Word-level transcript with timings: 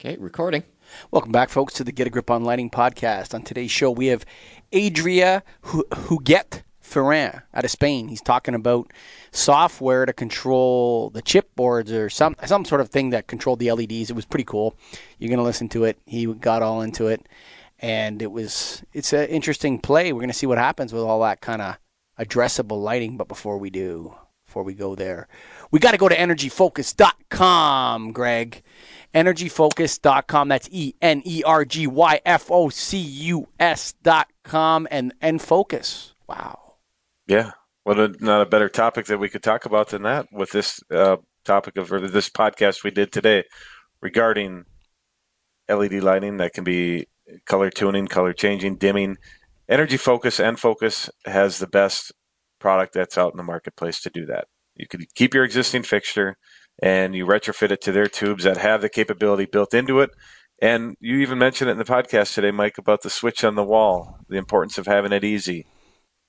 Okay, 0.00 0.16
recording. 0.20 0.62
Welcome 1.10 1.32
back, 1.32 1.48
folks, 1.48 1.74
to 1.74 1.82
the 1.82 1.90
Get 1.90 2.06
a 2.06 2.10
Grip 2.10 2.30
on 2.30 2.44
Lighting 2.44 2.70
podcast. 2.70 3.34
On 3.34 3.42
today's 3.42 3.72
show, 3.72 3.90
we 3.90 4.06
have 4.06 4.24
Adria 4.72 5.42
Huguet 5.72 6.62
Ferran 6.80 7.42
out 7.52 7.64
of 7.64 7.70
Spain. 7.72 8.06
He's 8.06 8.20
talking 8.20 8.54
about 8.54 8.92
software 9.32 10.06
to 10.06 10.12
control 10.12 11.10
the 11.10 11.20
chipboards 11.20 11.90
or 11.90 12.08
some 12.10 12.36
some 12.44 12.64
sort 12.64 12.80
of 12.80 12.90
thing 12.90 13.10
that 13.10 13.26
controlled 13.26 13.58
the 13.58 13.72
LEDs. 13.72 14.08
It 14.08 14.14
was 14.14 14.24
pretty 14.24 14.44
cool. 14.44 14.76
You're 15.18 15.30
going 15.30 15.38
to 15.38 15.42
listen 15.42 15.68
to 15.70 15.82
it. 15.82 15.98
He 16.06 16.26
got 16.26 16.62
all 16.62 16.80
into 16.80 17.08
it, 17.08 17.26
and 17.80 18.22
it 18.22 18.30
was 18.30 18.84
it's 18.92 19.12
an 19.12 19.26
interesting 19.26 19.80
play. 19.80 20.12
We're 20.12 20.20
going 20.20 20.28
to 20.28 20.32
see 20.32 20.46
what 20.46 20.58
happens 20.58 20.92
with 20.92 21.02
all 21.02 21.22
that 21.22 21.40
kind 21.40 21.60
of 21.60 21.76
addressable 22.20 22.80
lighting. 22.80 23.16
But 23.16 23.26
before 23.26 23.58
we 23.58 23.68
do, 23.68 24.14
before 24.48 24.64
we 24.64 24.74
go 24.74 24.94
there, 24.94 25.28
we 25.70 25.78
got 25.78 25.90
to 25.90 25.98
go 25.98 26.08
to 26.08 26.16
energyfocus.com, 26.16 28.12
Greg 28.12 28.62
energyfocus.com. 29.14 30.48
That's 30.48 30.68
E 30.70 30.94
N 31.00 31.22
E 31.24 31.42
R 31.44 31.64
G 31.64 31.86
Y 31.86 32.20
F 32.24 32.50
O 32.50 32.68
C 32.68 32.98
U 32.98 33.48
S.com 33.58 34.88
and 34.90 35.14
and 35.20 35.40
focus. 35.40 36.14
Wow. 36.26 36.74
Yeah. 37.26 37.52
A, 37.86 38.08
not 38.20 38.42
a 38.42 38.46
better 38.46 38.68
topic 38.68 39.06
that 39.06 39.18
we 39.18 39.30
could 39.30 39.42
talk 39.42 39.64
about 39.64 39.88
than 39.88 40.02
that 40.02 40.26
with 40.30 40.50
this 40.50 40.82
uh, 40.90 41.16
topic 41.44 41.78
of 41.78 41.88
this 42.12 42.28
podcast 42.28 42.84
we 42.84 42.90
did 42.90 43.10
today 43.10 43.44
regarding 44.02 44.66
LED 45.70 46.02
lighting 46.02 46.36
that 46.36 46.52
can 46.52 46.64
be 46.64 47.06
color 47.46 47.70
tuning, 47.70 48.06
color 48.06 48.34
changing, 48.34 48.76
dimming. 48.76 49.16
Energy 49.70 49.96
Focus 49.96 50.38
EnFocus 50.38 51.08
has 51.24 51.60
the 51.60 51.66
best 51.66 52.12
product 52.58 52.94
that's 52.94 53.18
out 53.18 53.32
in 53.32 53.36
the 53.36 53.42
marketplace 53.42 54.00
to 54.00 54.10
do 54.10 54.26
that. 54.26 54.46
You 54.74 54.86
could 54.86 55.12
keep 55.14 55.34
your 55.34 55.44
existing 55.44 55.82
fixture 55.82 56.36
and 56.80 57.14
you 57.14 57.26
retrofit 57.26 57.70
it 57.70 57.80
to 57.82 57.92
their 57.92 58.06
tubes 58.06 58.44
that 58.44 58.58
have 58.58 58.80
the 58.80 58.88
capability 58.88 59.46
built 59.46 59.74
into 59.74 60.00
it. 60.00 60.10
And 60.60 60.96
you 61.00 61.18
even 61.18 61.38
mentioned 61.38 61.70
it 61.70 61.72
in 61.72 61.78
the 61.78 61.84
podcast 61.84 62.34
today, 62.34 62.50
Mike, 62.50 62.78
about 62.78 63.02
the 63.02 63.10
switch 63.10 63.44
on 63.44 63.54
the 63.54 63.64
wall, 63.64 64.18
the 64.28 64.36
importance 64.36 64.78
of 64.78 64.86
having 64.86 65.12
it 65.12 65.24
easy. 65.24 65.66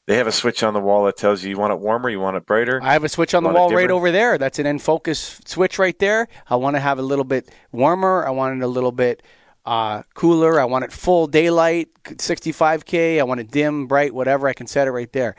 They 0.07 0.15
have 0.15 0.27
a 0.27 0.31
switch 0.31 0.63
on 0.63 0.73
the 0.73 0.79
wall 0.79 1.05
that 1.05 1.17
tells 1.17 1.43
you 1.43 1.51
you 1.51 1.57
want 1.57 1.73
it 1.73 1.79
warmer, 1.79 2.09
you 2.09 2.19
want 2.19 2.35
it 2.35 2.45
brighter. 2.45 2.79
I 2.81 2.93
have 2.93 3.03
a 3.03 3.09
switch 3.09 3.35
on 3.35 3.43
the 3.43 3.49
wall 3.49 3.71
right 3.71 3.91
over 3.91 4.11
there. 4.11 4.39
That's 4.39 4.57
an 4.57 4.65
EnFocus 4.65 5.47
switch 5.47 5.77
right 5.77 5.97
there. 5.99 6.27
I 6.47 6.55
want 6.55 6.75
to 6.75 6.79
have 6.79 6.97
a 6.97 7.03
little 7.03 7.25
bit 7.25 7.51
warmer. 7.71 8.25
I 8.25 8.31
want 8.31 8.59
it 8.59 8.65
a 8.65 8.67
little 8.67 8.91
bit 8.91 9.21
uh, 9.65 10.01
cooler. 10.15 10.59
I 10.59 10.65
want 10.65 10.83
it 10.85 10.91
full 10.91 11.27
daylight, 11.27 11.89
65K. 12.03 13.19
I 13.19 13.23
want 13.23 13.39
it 13.39 13.51
dim, 13.51 13.85
bright, 13.85 14.13
whatever. 14.13 14.47
I 14.47 14.53
can 14.53 14.65
set 14.65 14.87
it 14.87 14.91
right 14.91 15.11
there. 15.13 15.35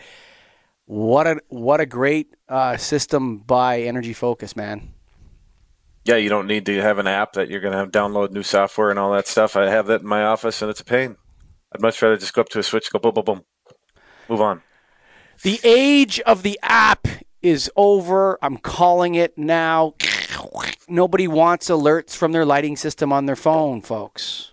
What 0.90 1.26
a 1.26 1.36
what 1.48 1.80
a 1.80 1.86
great 1.86 2.34
uh, 2.48 2.76
system 2.76 3.38
by 3.38 3.82
Energy 3.82 4.12
Focus, 4.12 4.56
man 4.56 4.94
yeah, 6.04 6.16
you 6.16 6.28
don't 6.28 6.46
need 6.46 6.66
to 6.66 6.80
have 6.80 6.98
an 6.98 7.06
app 7.06 7.34
that 7.34 7.50
you're 7.50 7.60
going 7.60 7.72
to 7.72 7.78
have 7.78 7.90
download 7.90 8.30
new 8.30 8.42
software 8.42 8.90
and 8.90 8.98
all 8.98 9.12
that 9.12 9.26
stuff. 9.26 9.56
I 9.56 9.68
have 9.68 9.86
that 9.86 10.00
in 10.00 10.06
my 10.06 10.24
office, 10.24 10.62
and 10.62 10.70
it's 10.70 10.80
a 10.80 10.84
pain. 10.84 11.16
I'd 11.72 11.80
much 11.80 12.00
rather 12.02 12.16
just 12.16 12.32
go 12.34 12.40
up 12.40 12.48
to 12.50 12.58
a 12.58 12.62
switch, 12.62 12.90
go 12.90 12.98
boom, 12.98 13.14
boom, 13.14 13.24
boom, 13.24 13.42
move 14.28 14.40
on. 14.40 14.62
The 15.42 15.60
age 15.62 16.20
of 16.20 16.42
the 16.42 16.58
app 16.62 17.06
is 17.42 17.70
over. 17.76 18.38
I'm 18.42 18.56
calling 18.56 19.14
it 19.14 19.38
now. 19.38 19.94
Nobody 20.88 21.28
wants 21.28 21.70
alerts 21.70 22.16
from 22.16 22.32
their 22.32 22.44
lighting 22.44 22.76
system 22.76 23.12
on 23.12 23.26
their 23.26 23.36
phone, 23.36 23.80
folks. 23.80 24.49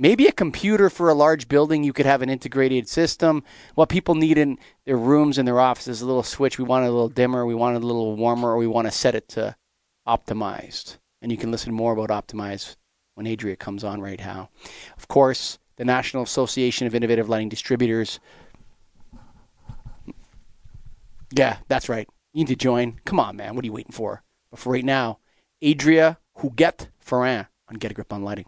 Maybe 0.00 0.26
a 0.26 0.32
computer 0.32 0.88
for 0.88 1.10
a 1.10 1.14
large 1.14 1.46
building, 1.46 1.84
you 1.84 1.92
could 1.92 2.06
have 2.06 2.22
an 2.22 2.30
integrated 2.30 2.88
system. 2.88 3.44
What 3.74 3.90
people 3.90 4.14
need 4.14 4.38
in 4.38 4.58
their 4.86 4.96
rooms 4.96 5.36
and 5.36 5.46
their 5.46 5.60
offices, 5.60 6.00
a 6.00 6.06
little 6.06 6.22
switch. 6.22 6.56
We 6.56 6.64
want 6.64 6.86
it 6.86 6.88
a 6.88 6.90
little 6.90 7.10
dimmer, 7.10 7.44
we 7.44 7.54
want 7.54 7.76
it 7.76 7.82
a 7.82 7.86
little 7.86 8.16
warmer, 8.16 8.48
or 8.48 8.56
we 8.56 8.66
want 8.66 8.86
to 8.86 8.92
set 8.92 9.14
it 9.14 9.28
to 9.28 9.56
optimized. 10.08 10.96
And 11.20 11.30
you 11.30 11.36
can 11.36 11.50
listen 11.50 11.74
more 11.74 11.92
about 11.92 12.08
optimized 12.08 12.76
when 13.14 13.26
Adria 13.26 13.56
comes 13.56 13.84
on 13.84 14.00
right 14.00 14.18
now. 14.18 14.48
Of 14.96 15.06
course, 15.06 15.58
the 15.76 15.84
National 15.84 16.22
Association 16.22 16.86
of 16.86 16.94
Innovative 16.94 17.28
Lighting 17.28 17.50
Distributors. 17.50 18.20
Yeah, 21.30 21.58
that's 21.68 21.90
right. 21.90 22.08
You 22.32 22.38
need 22.38 22.48
to 22.48 22.56
join. 22.56 23.00
Come 23.04 23.20
on, 23.20 23.36
man. 23.36 23.54
What 23.54 23.64
are 23.64 23.66
you 23.66 23.74
waiting 23.74 23.92
for? 23.92 24.22
But 24.50 24.60
for 24.60 24.72
right 24.72 24.82
now, 24.82 25.18
Adria 25.62 26.16
Huguet 26.40 26.88
Ferran 27.06 27.48
on 27.68 27.76
Get 27.76 27.90
a 27.90 27.94
Grip 27.94 28.14
on 28.14 28.22
Lighting. 28.22 28.46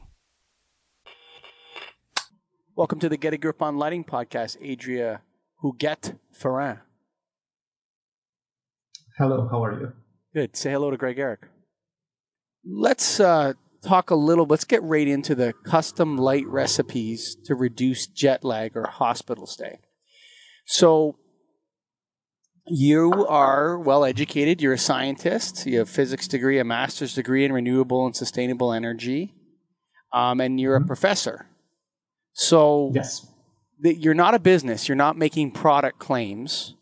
Welcome 2.82 2.98
to 2.98 3.08
the 3.08 3.16
Get 3.16 3.32
a 3.32 3.38
Grip 3.38 3.62
on 3.62 3.76
Lighting 3.76 4.02
podcast, 4.02 4.56
Adria 4.60 5.20
Huguet 5.62 6.16
Ferran. 6.36 6.80
Hello, 9.16 9.46
how 9.48 9.64
are 9.64 9.72
you? 9.78 9.92
Good. 10.34 10.56
Say 10.56 10.72
hello 10.72 10.90
to 10.90 10.96
Greg 10.96 11.16
Eric. 11.16 11.46
Let's 12.64 13.20
uh, 13.20 13.52
talk 13.84 14.10
a 14.10 14.16
little. 14.16 14.46
Let's 14.46 14.64
get 14.64 14.82
right 14.82 15.06
into 15.06 15.36
the 15.36 15.52
custom 15.64 16.18
light 16.18 16.44
recipes 16.48 17.36
to 17.44 17.54
reduce 17.54 18.08
jet 18.08 18.42
lag 18.42 18.76
or 18.76 18.88
hospital 18.88 19.46
stay. 19.46 19.78
So, 20.66 21.18
you 22.66 23.12
are 23.28 23.78
well 23.78 24.04
educated. 24.04 24.60
You're 24.60 24.72
a 24.72 24.78
scientist. 24.78 25.66
You 25.66 25.78
have 25.78 25.88
a 25.88 25.92
physics 25.92 26.26
degree, 26.26 26.58
a 26.58 26.64
master's 26.64 27.14
degree 27.14 27.44
in 27.44 27.52
renewable 27.52 28.06
and 28.06 28.16
sustainable 28.16 28.72
energy, 28.72 29.36
um, 30.12 30.40
and 30.40 30.58
you're 30.60 30.74
mm-hmm. 30.74 30.86
a 30.86 30.88
professor. 30.88 31.46
So, 32.32 32.90
yes, 32.94 33.26
the, 33.80 33.94
you're 33.94 34.14
not 34.14 34.34
a 34.34 34.38
business. 34.38 34.88
You're 34.88 34.96
not 34.96 35.16
making 35.16 35.52
product 35.52 35.98
claims. 35.98 36.74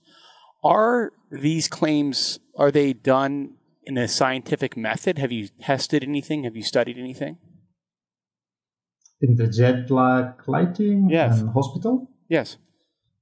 Are 0.63 1.13
these 1.31 1.69
claims 1.69 2.39
are 2.57 2.71
they 2.71 2.93
done 2.93 3.55
in 3.85 3.97
a 3.97 4.07
scientific 4.07 4.77
method? 4.77 5.19
Have 5.19 5.33
you 5.33 5.49
tested 5.61 6.05
anything? 6.05 6.45
Have 6.45 6.57
you 6.57 6.63
studied 6.63 6.99
anything? 6.99 7.39
In 9.23 9.37
the 9.37 9.49
jet 9.49 9.91
lag 9.91 10.47
lighting 10.47 11.09
yes. 11.11 11.41
and 11.41 11.51
hospital? 11.51 12.11
Yes. 12.29 12.57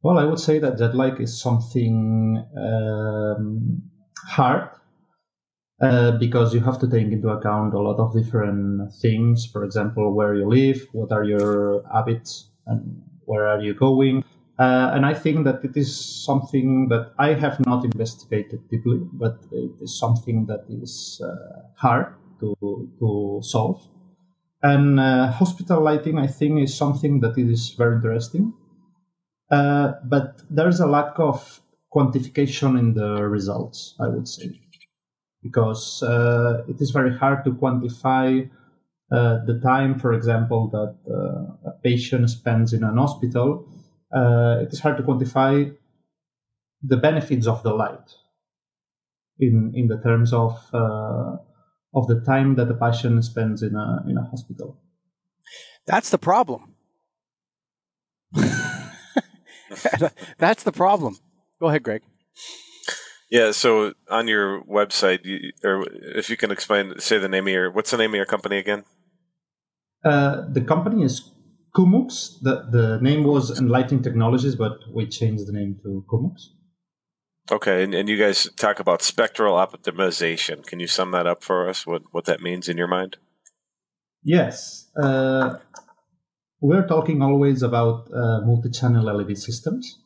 Well, 0.03 0.19
I 0.19 0.25
would 0.25 0.39
say 0.39 0.59
that 0.59 0.79
jet 0.79 0.95
lag 0.95 1.21
is 1.21 1.41
something 1.41 2.45
um, 2.57 3.83
hard 4.29 4.71
uh, 5.81 6.13
because 6.13 6.55
you 6.55 6.61
have 6.61 6.79
to 6.81 6.89
take 6.89 7.07
into 7.07 7.29
account 7.29 7.75
a 7.75 7.79
lot 7.79 7.99
of 7.99 8.13
different 8.13 8.93
things. 8.95 9.47
For 9.47 9.65
example, 9.65 10.15
where 10.15 10.35
you 10.35 10.49
live, 10.49 10.87
what 10.93 11.13
are 11.13 11.25
your 11.25 11.85
habits, 11.93 12.51
and 12.67 13.03
where 13.25 13.47
are 13.47 13.61
you 13.61 13.75
going. 13.75 14.25
Uh, 14.59 14.91
and 14.93 15.07
I 15.07 15.15
think 15.15 15.45
that 15.45 15.65
it 15.65 15.77
is 15.77 15.95
something 16.25 16.89
that 16.89 17.13
I 17.19 17.35
have 17.35 17.65
not 17.65 17.85
investigated 17.85 18.69
deeply, 18.69 19.01
but 19.13 19.39
it 19.53 19.81
is 19.81 19.97
something 19.97 20.47
that 20.47 20.65
is 20.69 21.23
uh, 21.25 21.63
hard 21.77 22.15
to, 22.41 22.57
to 22.99 23.41
solve. 23.43 23.81
And 24.61 24.99
uh, 24.99 25.31
hospital 25.31 25.81
lighting, 25.81 26.19
I 26.19 26.27
think, 26.27 26.61
is 26.61 26.77
something 26.77 27.21
that 27.21 27.39
is 27.39 27.71
very 27.71 27.97
interesting. 27.97 28.55
Uh, 29.51 29.93
but 30.05 30.43
there's 30.51 30.81
a 30.81 30.87
lack 30.87 31.19
of 31.19 31.61
quantification 31.95 32.79
in 32.79 32.95
the 32.95 33.25
results, 33.25 33.95
I 34.01 34.09
would 34.09 34.27
say, 34.27 34.61
because 35.43 36.03
uh, 36.03 36.65
it 36.69 36.81
is 36.81 36.91
very 36.91 37.17
hard 37.17 37.45
to 37.45 37.53
quantify 37.53 38.49
uh, 39.11 39.39
the 39.47 39.59
time, 39.63 39.99
for 39.99 40.13
example, 40.13 40.69
that 40.69 40.95
a 41.67 41.71
patient 41.83 42.29
spends 42.29 42.73
in 42.73 42.85
an 42.85 42.97
hospital 42.97 43.67
uh, 44.15 44.59
it 44.63 44.73
is 44.73 44.81
hard 44.81 44.97
to 44.97 45.03
quantify 45.03 45.75
the 46.83 46.97
benefits 46.97 47.47
of 47.47 47.63
the 47.63 47.75
light 47.75 48.15
in 49.39 49.73
in 49.75 49.89
the 49.89 49.99
terms 49.99 50.33
of 50.33 50.53
uh, 50.73 51.37
of 51.95 52.07
the 52.07 52.23
time 52.25 52.55
that 52.55 52.69
the 52.69 52.75
patient 52.75 53.23
spends 53.25 53.63
in 53.63 53.75
a 53.75 54.05
in 54.09 54.17
a 54.17 54.25
hospital. 54.25 54.79
That's 55.87 56.11
the 56.11 56.19
problem. 56.19 56.75
That's 60.39 60.63
the 60.63 60.73
problem. 60.73 61.19
Go 61.61 61.69
ahead, 61.69 61.83
Greg. 61.83 62.03
Yeah. 63.31 63.53
So 63.53 63.93
on 64.09 64.29
your 64.29 64.63
website, 64.65 65.25
you, 65.25 65.53
or 65.65 65.87
if 65.91 66.31
you 66.31 66.37
can 66.37 66.51
explain, 66.51 66.99
say 66.99 67.19
the 67.19 67.29
name 67.29 67.47
of 67.47 67.53
your 67.53 67.71
what's 67.71 67.91
the 67.91 67.99
name 67.99 68.11
of 68.11 68.17
your 68.17 68.27
company 68.27 68.59
again? 68.59 68.85
Uh, 70.05 70.45
the 70.49 70.61
company 70.61 71.05
is 71.05 71.31
Kumux. 71.77 72.41
The, 72.41 72.67
the 72.71 72.99
name 73.03 73.25
was 73.25 73.59
Enlighting 73.59 74.03
Technologies, 74.03 74.55
but 74.55 74.79
we 74.95 75.07
changed 75.07 75.47
the 75.47 75.53
name 75.53 75.79
to 75.83 76.05
Kumux. 76.11 76.49
Okay, 77.51 77.83
and, 77.83 77.95
and 77.95 78.09
you 78.09 78.19
guys 78.19 78.49
talk 78.57 78.79
about 78.79 79.01
spectral 79.01 79.57
optimization. 79.57 80.67
Can 80.67 80.81
you 80.81 80.87
sum 80.87 81.13
that 81.13 81.27
up 81.27 81.43
for 81.43 81.69
us? 81.69 81.87
What 81.87 82.03
what 82.13 82.27
that 82.27 82.41
means 82.41 82.69
in 82.69 82.77
your 82.77 82.87
mind? 82.87 83.17
Yes, 84.23 84.91
uh, 85.03 85.57
we're 86.61 86.87
talking 86.87 87.23
always 87.23 87.63
about 87.63 88.09
uh, 88.13 88.41
multi-channel 88.45 89.05
LED 89.05 89.39
systems. 89.39 89.99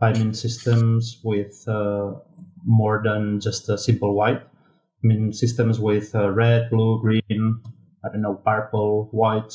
I 0.00 0.12
mean 0.12 0.32
systems 0.32 1.20
with 1.24 1.64
uh, 1.66 2.12
more 2.64 3.00
than 3.04 3.40
just 3.40 3.68
a 3.68 3.78
simple 3.78 4.14
white. 4.14 4.40
I 4.40 5.06
mean 5.06 5.32
systems 5.32 5.78
with 5.78 6.14
uh, 6.14 6.30
red, 6.30 6.70
blue, 6.70 7.00
green, 7.00 7.60
I 8.04 8.08
don't 8.08 8.22
know, 8.22 8.34
purple, 8.34 9.08
white, 9.12 9.54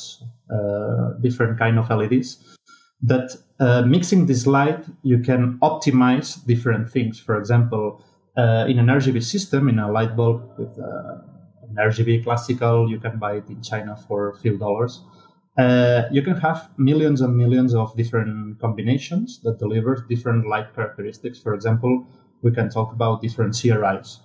uh, 0.50 1.12
different 1.20 1.58
kind 1.58 1.78
of 1.78 1.90
LEDs. 1.90 2.56
That 3.02 3.36
uh, 3.60 3.82
mixing 3.82 4.26
this 4.26 4.46
light, 4.46 4.84
you 5.02 5.18
can 5.18 5.58
optimize 5.58 6.44
different 6.46 6.90
things. 6.90 7.20
For 7.20 7.38
example, 7.38 8.02
uh, 8.36 8.64
in 8.68 8.78
an 8.78 8.86
RGB 8.86 9.22
system, 9.22 9.68
in 9.68 9.78
a 9.78 9.90
light 9.90 10.16
bulb 10.16 10.50
with 10.58 10.78
a 10.78 11.24
an 11.76 11.76
RGB 11.90 12.24
classical, 12.24 12.90
you 12.90 12.98
can 13.00 13.18
buy 13.18 13.34
it 13.36 13.48
in 13.48 13.62
China 13.62 13.96
for 13.96 14.30
a 14.30 14.38
few 14.38 14.58
dollars. 14.58 15.02
Uh, 15.56 16.02
you 16.10 16.22
can 16.22 16.36
have 16.36 16.68
millions 16.78 17.20
and 17.20 17.36
millions 17.36 17.74
of 17.74 17.96
different 17.96 18.58
combinations 18.60 19.40
that 19.42 19.58
deliver 19.58 20.04
different 20.08 20.48
light 20.48 20.74
characteristics. 20.74 21.38
For 21.38 21.54
example, 21.54 22.06
we 22.44 22.52
can 22.52 22.68
talk 22.68 22.92
about 22.92 23.22
different 23.22 23.56
CRIs. 23.56 24.20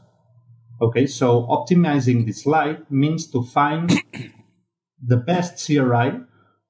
Okay, 0.81 1.07
so 1.07 1.48
optimizing 1.48 2.25
this 2.25 2.45
light 2.45 2.92
means 2.92 3.25
to 3.31 3.44
find 3.44 3.89
the 5.01 5.18
best 5.18 5.66
CRI 5.66 6.19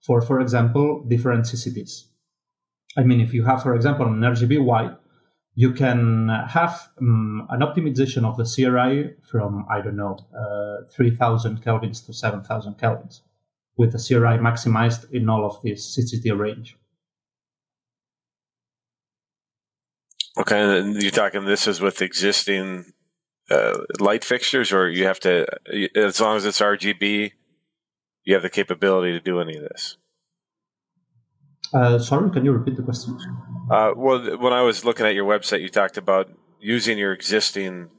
for, 0.05 0.21
for 0.21 0.39
example, 0.39 1.03
different 1.07 1.45
CCTs. 1.45 2.05
I 2.97 3.03
mean, 3.03 3.19
if 3.19 3.33
you 3.33 3.43
have, 3.43 3.61
for 3.63 3.75
example, 3.75 4.05
an 4.07 4.21
RGB 4.21 4.63
white, 4.63 4.95
you 5.55 5.73
can 5.73 6.29
have 6.29 6.89
um, 7.01 7.45
an 7.49 7.59
optimization 7.59 8.23
of 8.23 8.37
the 8.37 8.45
CRI 8.45 9.15
from, 9.29 9.65
I 9.69 9.81
don't 9.81 9.97
know, 9.97 10.17
uh, 10.33 10.89
3000 10.91 11.61
kelvins 11.61 12.05
to 12.05 12.13
7000 12.13 12.75
kelvins 12.75 13.21
with 13.77 13.91
the 13.91 13.97
CRI 13.97 14.37
maximized 14.37 15.11
in 15.11 15.29
all 15.29 15.45
of 15.45 15.61
this 15.61 15.97
CCT 15.97 16.37
range. 16.37 16.77
Okay, 20.39 20.79
and 20.79 21.01
you're 21.01 21.11
talking 21.11 21.45
this 21.45 21.67
is 21.67 21.81
with 21.81 22.01
existing 22.01 22.93
uh, 23.51 23.79
light 23.99 24.23
fixtures, 24.23 24.71
or 24.71 24.89
you 24.89 25.05
have 25.05 25.19
to, 25.21 25.45
as 25.95 26.21
long 26.21 26.37
as 26.37 26.45
it's 26.45 26.61
RGB, 26.61 27.33
you 28.23 28.33
have 28.33 28.43
the 28.43 28.49
capability 28.49 29.11
to 29.11 29.19
do 29.19 29.41
any 29.41 29.57
of 29.57 29.63
this. 29.63 29.97
Uh, 31.73 31.99
sorry, 31.99 32.31
can 32.31 32.45
you 32.45 32.51
repeat 32.51 32.77
the 32.77 32.83
question? 32.83 33.17
Uh, 33.69 33.91
well, 33.95 34.37
when 34.37 34.53
I 34.53 34.61
was 34.61 34.85
looking 34.85 35.05
at 35.05 35.13
your 35.13 35.25
website, 35.25 35.61
you 35.61 35.69
talked 35.69 35.97
about 35.97 36.31
using 36.59 36.97
your 36.97 37.13
existing 37.13 37.89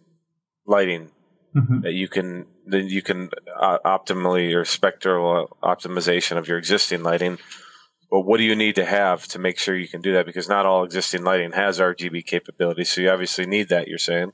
lighting 0.66 1.10
mm-hmm. 1.54 1.80
that 1.82 1.92
you 1.92 2.08
can 2.08 2.46
then 2.66 2.88
you 2.88 3.02
can 3.02 3.30
uh, 3.58 3.78
optimally 3.84 4.54
or 4.54 4.64
spectral 4.64 5.56
optimization 5.62 6.36
of 6.36 6.48
your 6.48 6.58
existing 6.58 7.02
lighting. 7.02 7.38
But 8.10 8.22
what 8.22 8.38
do 8.38 8.44
you 8.44 8.56
need 8.56 8.74
to 8.74 8.84
have 8.84 9.28
to 9.28 9.38
make 9.38 9.58
sure 9.58 9.76
you 9.76 9.88
can 9.88 10.00
do 10.00 10.12
that? 10.14 10.26
Because 10.26 10.48
not 10.48 10.66
all 10.66 10.84
existing 10.84 11.22
lighting 11.22 11.52
has 11.52 11.78
RGB 11.78 12.26
capability, 12.26 12.84
so 12.84 13.00
you 13.00 13.10
obviously 13.10 13.46
need 13.46 13.68
that. 13.68 13.86
You're 13.86 13.98
saying. 13.98 14.32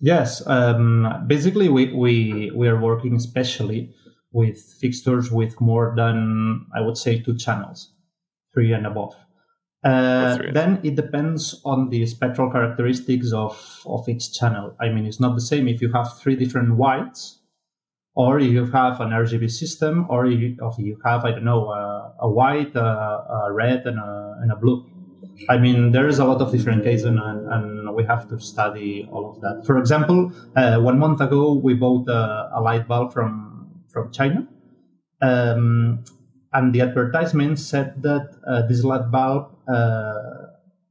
Yes, 0.00 0.46
um, 0.46 1.24
basically 1.26 1.68
we, 1.68 1.92
we 1.92 2.52
we 2.54 2.68
are 2.68 2.78
working 2.78 3.16
especially 3.16 3.94
with 4.30 4.60
fixtures 4.80 5.30
with 5.30 5.60
more 5.60 5.94
than 5.96 6.66
I 6.76 6.82
would 6.82 6.98
say 6.98 7.20
two 7.20 7.36
channels 7.36 7.92
three 8.56 8.72
and 8.72 8.86
above. 8.86 9.14
Uh, 9.84 10.38
then 10.52 10.80
it 10.82 10.96
depends 10.96 11.60
on 11.64 11.90
the 11.90 12.04
spectral 12.06 12.50
characteristics 12.50 13.32
of, 13.32 13.82
of 13.86 14.08
each 14.08 14.32
channel. 14.32 14.74
I 14.80 14.88
mean, 14.88 15.06
it's 15.06 15.20
not 15.20 15.34
the 15.34 15.40
same 15.40 15.68
if 15.68 15.80
you 15.80 15.92
have 15.92 16.18
three 16.18 16.34
different 16.36 16.76
whites, 16.76 17.40
or 18.16 18.40
you 18.40 18.64
have 18.64 18.98
an 19.00 19.10
RGB 19.10 19.50
system, 19.50 20.06
or 20.08 20.24
you, 20.26 20.56
or 20.60 20.72
you 20.78 20.98
have, 21.04 21.26
I 21.26 21.32
don't 21.32 21.44
know, 21.44 21.68
a, 21.68 22.14
a 22.20 22.28
white, 22.28 22.74
a, 22.74 22.80
a, 22.80 23.52
red, 23.52 23.86
and 23.86 23.98
a, 23.98 24.38
and 24.40 24.50
a 24.50 24.56
blue. 24.56 24.86
I 25.50 25.58
mean, 25.58 25.92
there 25.92 26.08
is 26.08 26.18
a 26.18 26.24
lot 26.24 26.40
of 26.40 26.50
different 26.50 26.82
cases, 26.82 27.04
and, 27.04 27.18
and 27.20 27.94
we 27.94 28.04
have 28.04 28.26
to 28.30 28.40
study 28.40 29.06
all 29.12 29.30
of 29.30 29.42
that. 29.42 29.66
For 29.66 29.76
example, 29.76 30.32
uh, 30.56 30.78
one 30.80 30.98
month 30.98 31.20
ago, 31.20 31.52
we 31.52 31.74
bought 31.74 32.08
a, 32.08 32.52
a 32.54 32.60
light 32.62 32.88
bulb 32.88 33.12
from, 33.12 33.82
from 33.92 34.10
China. 34.12 34.48
Um, 35.20 36.02
and 36.54 36.74
the 36.74 36.80
advertisement 36.80 37.58
said 37.58 38.02
that 38.02 38.30
uh, 38.48 38.62
this 38.66 38.82
light 38.82 39.10
bulb 39.10 39.50
uh, 39.68 40.14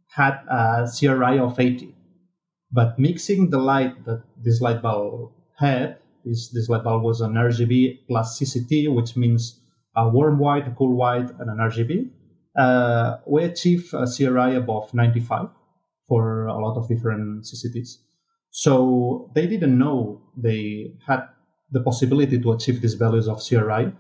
had 0.10 0.42
a 0.48 0.88
CRI 0.88 1.40
of 1.40 1.60
80. 1.60 1.96
But 2.72 3.00
mixing 3.00 3.50
the 3.50 3.58
light 3.58 4.06
that 4.06 4.22
this 4.38 4.62
light 4.62 4.84
bulb 4.84 5.32
had, 5.58 5.98
this, 6.26 6.50
this 6.50 6.70
light 6.70 6.84
bulb 6.84 7.04
was 7.04 7.22
an 7.22 7.34
RGB 7.34 8.08
plus 8.08 8.40
CCT, 8.40 8.94
which 8.94 9.16
means 9.16 9.62
a 9.96 10.10
warm 10.10 10.40
white, 10.40 10.68
a 10.68 10.72
cool 10.72 10.96
white, 10.96 11.30
and 11.40 11.50
an 11.50 11.58
RGB. 11.58 12.10
Uh, 12.58 13.18
we 13.28 13.44
achieved 13.44 13.94
a 13.94 14.06
CRI 14.06 14.56
above 14.56 14.94
95 14.94 15.48
for 16.08 16.48
a 16.48 16.58
lot 16.58 16.78
of 16.78 16.88
different 16.88 17.44
CCTs. 17.44 17.98
So 18.50 19.32
they 19.36 19.48
didn't 19.48 19.78
know 19.78 20.22
they 20.38 20.94
had 21.06 21.28
the 21.72 21.82
possibility 21.82 22.40
to 22.40 22.52
achieve 22.54 22.82
these 22.82 22.94
values 22.94 23.28
of 23.28 23.42
CRI 23.46 23.92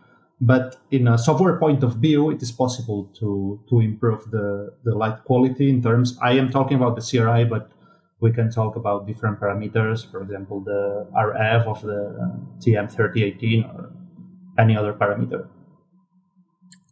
but 0.41 0.81
in 0.91 1.07
a 1.07 1.17
software 1.17 1.57
point 1.57 1.83
of 1.83 1.95
view, 1.95 2.29
it 2.29 2.41
is 2.41 2.51
possible 2.51 3.09
to 3.19 3.59
to 3.69 3.79
improve 3.79 4.29
the, 4.31 4.75
the 4.83 4.93
light 4.93 5.23
quality 5.23 5.69
in 5.69 5.81
terms. 5.81 6.17
I 6.21 6.33
am 6.33 6.49
talking 6.49 6.77
about 6.77 6.95
the 6.95 7.01
CRI, 7.01 7.45
but 7.45 7.71
we 8.21 8.31
can 8.31 8.49
talk 8.49 8.75
about 8.75 9.07
different 9.07 9.39
parameters. 9.39 10.09
For 10.09 10.21
example, 10.21 10.63
the 10.63 11.07
RF 11.15 11.67
of 11.67 11.81
the 11.81 12.37
TM3018 12.59 13.75
or 13.75 13.91
any 14.57 14.75
other 14.77 14.93
parameter. 14.93 15.47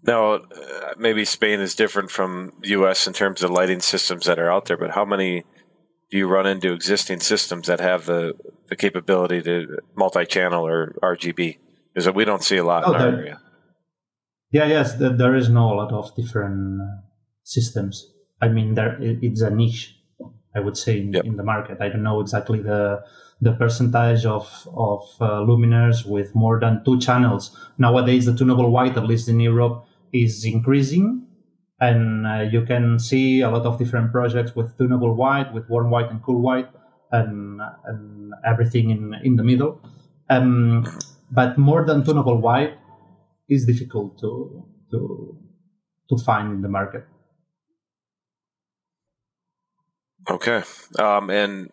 Now, 0.05 0.33
uh, 0.33 0.93
maybe 0.97 1.23
Spain 1.23 1.61
is 1.61 1.75
different 1.75 2.11
from 2.11 2.51
the 2.59 2.69
U.S. 2.69 3.07
in 3.07 3.13
terms 3.13 3.41
of 3.41 3.51
lighting 3.51 3.79
systems 3.79 4.25
that 4.25 4.37
are 4.37 4.51
out 4.51 4.65
there, 4.65 4.75
but 4.75 4.91
how 4.91 5.05
many 5.05 5.45
do 6.11 6.17
you 6.17 6.27
run 6.27 6.45
into 6.45 6.73
existing 6.73 7.21
systems 7.21 7.67
that 7.67 7.79
have 7.79 8.05
the, 8.05 8.33
the 8.67 8.75
capability 8.75 9.41
to 9.41 9.77
multi-channel 9.95 10.67
or 10.67 10.93
RGB? 11.01 11.57
Is 11.95 12.05
that 12.05 12.15
we 12.15 12.25
don't 12.25 12.43
see 12.43 12.57
a 12.57 12.65
lot 12.65 12.83
oh, 12.85 12.93
in 12.93 13.01
our 13.01 13.11
there, 13.11 13.19
area. 13.19 13.41
Yeah, 14.51 14.65
yes, 14.65 14.95
there 14.95 15.35
is 15.35 15.49
no 15.49 15.73
a 15.73 15.75
lot 15.75 15.91
of 15.91 16.15
different 16.15 16.81
uh, 16.81 16.85
systems. 17.43 18.05
I 18.41 18.49
mean, 18.49 18.73
there 18.73 18.97
it's 19.01 19.41
a 19.41 19.49
niche, 19.49 19.95
I 20.55 20.59
would 20.59 20.77
say, 20.77 20.99
in, 20.99 21.13
yep. 21.13 21.25
in 21.25 21.37
the 21.37 21.43
market. 21.43 21.81
I 21.81 21.89
don't 21.89 22.03
know 22.03 22.21
exactly 22.21 22.61
the 22.61 23.03
the 23.41 23.53
percentage 23.53 24.25
of 24.25 24.67
of 24.75 25.01
uh, 25.19 25.41
luminaires 25.47 26.05
with 26.05 26.33
more 26.35 26.59
than 26.59 26.83
two 26.85 26.99
channels. 26.99 27.57
Nowadays, 27.77 28.25
the 28.25 28.35
tunable 28.35 28.69
white, 28.69 28.95
at 28.97 29.05
least 29.05 29.27
in 29.27 29.39
Europe, 29.39 29.85
is 30.11 30.45
increasing, 30.45 31.25
and 31.79 32.27
uh, 32.27 32.41
you 32.51 32.65
can 32.65 32.99
see 32.99 33.41
a 33.41 33.49
lot 33.49 33.65
of 33.65 33.77
different 33.77 34.11
projects 34.11 34.55
with 34.55 34.77
tunable 34.77 35.13
white, 35.13 35.53
with 35.53 35.67
warm 35.69 35.89
white 35.89 36.09
and 36.09 36.21
cool 36.23 36.41
white, 36.41 36.69
and 37.11 37.61
and 37.85 38.33
everything 38.45 38.89
in 38.89 39.13
in 39.23 39.35
the 39.35 39.43
middle. 39.43 39.81
Um, 40.29 40.85
but 41.31 41.57
more 41.57 41.83
than 41.85 42.03
tunable 42.03 42.37
white 42.37 42.77
is 43.49 43.65
difficult 43.65 44.19
to 44.19 44.65
to 44.91 45.37
to 46.09 46.17
find 46.23 46.53
in 46.53 46.61
the 46.61 46.69
market. 46.69 47.05
Okay, 50.29 50.63
um, 50.99 51.29
and 51.29 51.71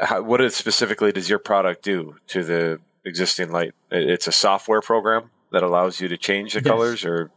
how, 0.00 0.22
what 0.22 0.40
is 0.40 0.54
specifically 0.54 1.12
does 1.12 1.28
your 1.28 1.38
product 1.38 1.82
do 1.82 2.16
to 2.28 2.44
the 2.44 2.80
existing 3.04 3.50
light? 3.50 3.74
It's 3.90 4.26
a 4.26 4.32
software 4.32 4.80
program 4.80 5.30
that 5.52 5.62
allows 5.62 6.00
you 6.00 6.08
to 6.08 6.16
change 6.16 6.52
the 6.52 6.60
yes. 6.60 6.68
colors, 6.68 7.04
or 7.04 7.30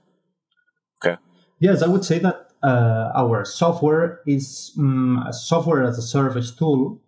okay. 1.04 1.18
Yes, 1.60 1.82
I 1.82 1.88
would 1.88 2.06
say 2.06 2.20
that 2.20 2.52
uh, 2.64 3.12
our 3.16 3.44
software 3.44 4.22
is 4.28 4.72
um, 4.78 5.24
a 5.28 5.34
software 5.34 5.84
as 5.84 5.98
a 5.98 6.02
service 6.02 6.52
tool 6.52 7.02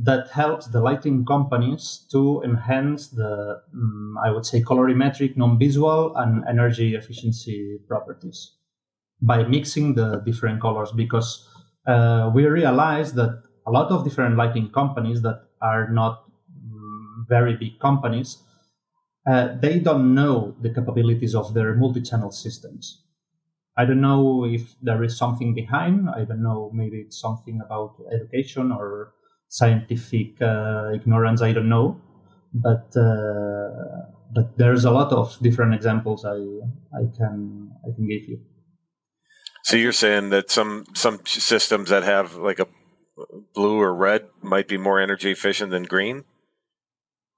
that 0.00 0.30
helps 0.30 0.66
the 0.68 0.80
lighting 0.80 1.24
companies 1.26 2.06
to 2.12 2.42
enhance 2.44 3.08
the, 3.08 3.60
um, 3.74 4.16
I 4.24 4.30
would 4.30 4.46
say, 4.46 4.62
colorimetric, 4.62 5.36
non-visual, 5.36 6.14
and 6.16 6.44
energy 6.48 6.94
efficiency 6.94 7.78
properties 7.88 8.54
by 9.20 9.42
mixing 9.42 9.94
the 9.94 10.22
different 10.24 10.60
colors. 10.60 10.92
Because 10.92 11.46
uh, 11.88 12.30
we 12.34 12.46
realize 12.46 13.14
that 13.14 13.42
a 13.66 13.72
lot 13.72 13.90
of 13.92 14.04
different 14.04 14.36
lighting 14.36 14.70
companies 14.70 15.22
that 15.22 15.42
are 15.62 15.88
not 15.90 16.24
um, 16.72 17.26
very 17.28 17.56
big 17.56 17.80
companies, 17.80 18.38
uh, 19.26 19.48
they 19.60 19.78
don't 19.78 20.14
know 20.14 20.54
the 20.60 20.70
capabilities 20.70 21.34
of 21.34 21.54
their 21.54 21.74
multi-channel 21.74 22.30
systems. 22.30 23.02
I 23.76 23.84
don't 23.86 24.00
know 24.00 24.44
if 24.44 24.76
there 24.82 25.02
is 25.04 25.16
something 25.16 25.54
behind. 25.54 26.08
I 26.10 26.24
don't 26.24 26.42
know. 26.42 26.70
Maybe 26.74 26.98
it's 26.98 27.18
something 27.20 27.60
about 27.60 27.94
education 28.12 28.72
or 28.72 29.12
scientific 29.48 30.40
uh, 30.42 30.90
ignorance. 30.94 31.42
I 31.42 31.52
don't 31.52 31.68
know, 31.68 32.00
but 32.54 32.86
uh, 32.96 34.02
but 34.34 34.56
there's 34.58 34.84
a 34.84 34.90
lot 34.90 35.12
of 35.12 35.38
different 35.40 35.74
examples 35.74 36.24
I 36.24 36.38
I 36.92 37.04
can 37.16 37.72
I 37.86 37.92
can 37.94 38.08
give 38.08 38.28
you. 38.28 38.40
So 39.68 39.76
you're 39.76 39.92
saying 39.92 40.30
that 40.30 40.50
some 40.50 40.86
some 40.94 41.20
systems 41.26 41.90
that 41.90 42.02
have 42.02 42.36
like 42.36 42.58
a 42.58 42.66
blue 43.54 43.78
or 43.78 43.94
red 43.94 44.24
might 44.40 44.66
be 44.66 44.78
more 44.78 44.98
energy 44.98 45.30
efficient 45.30 45.70
than 45.72 45.82
green? 45.82 46.24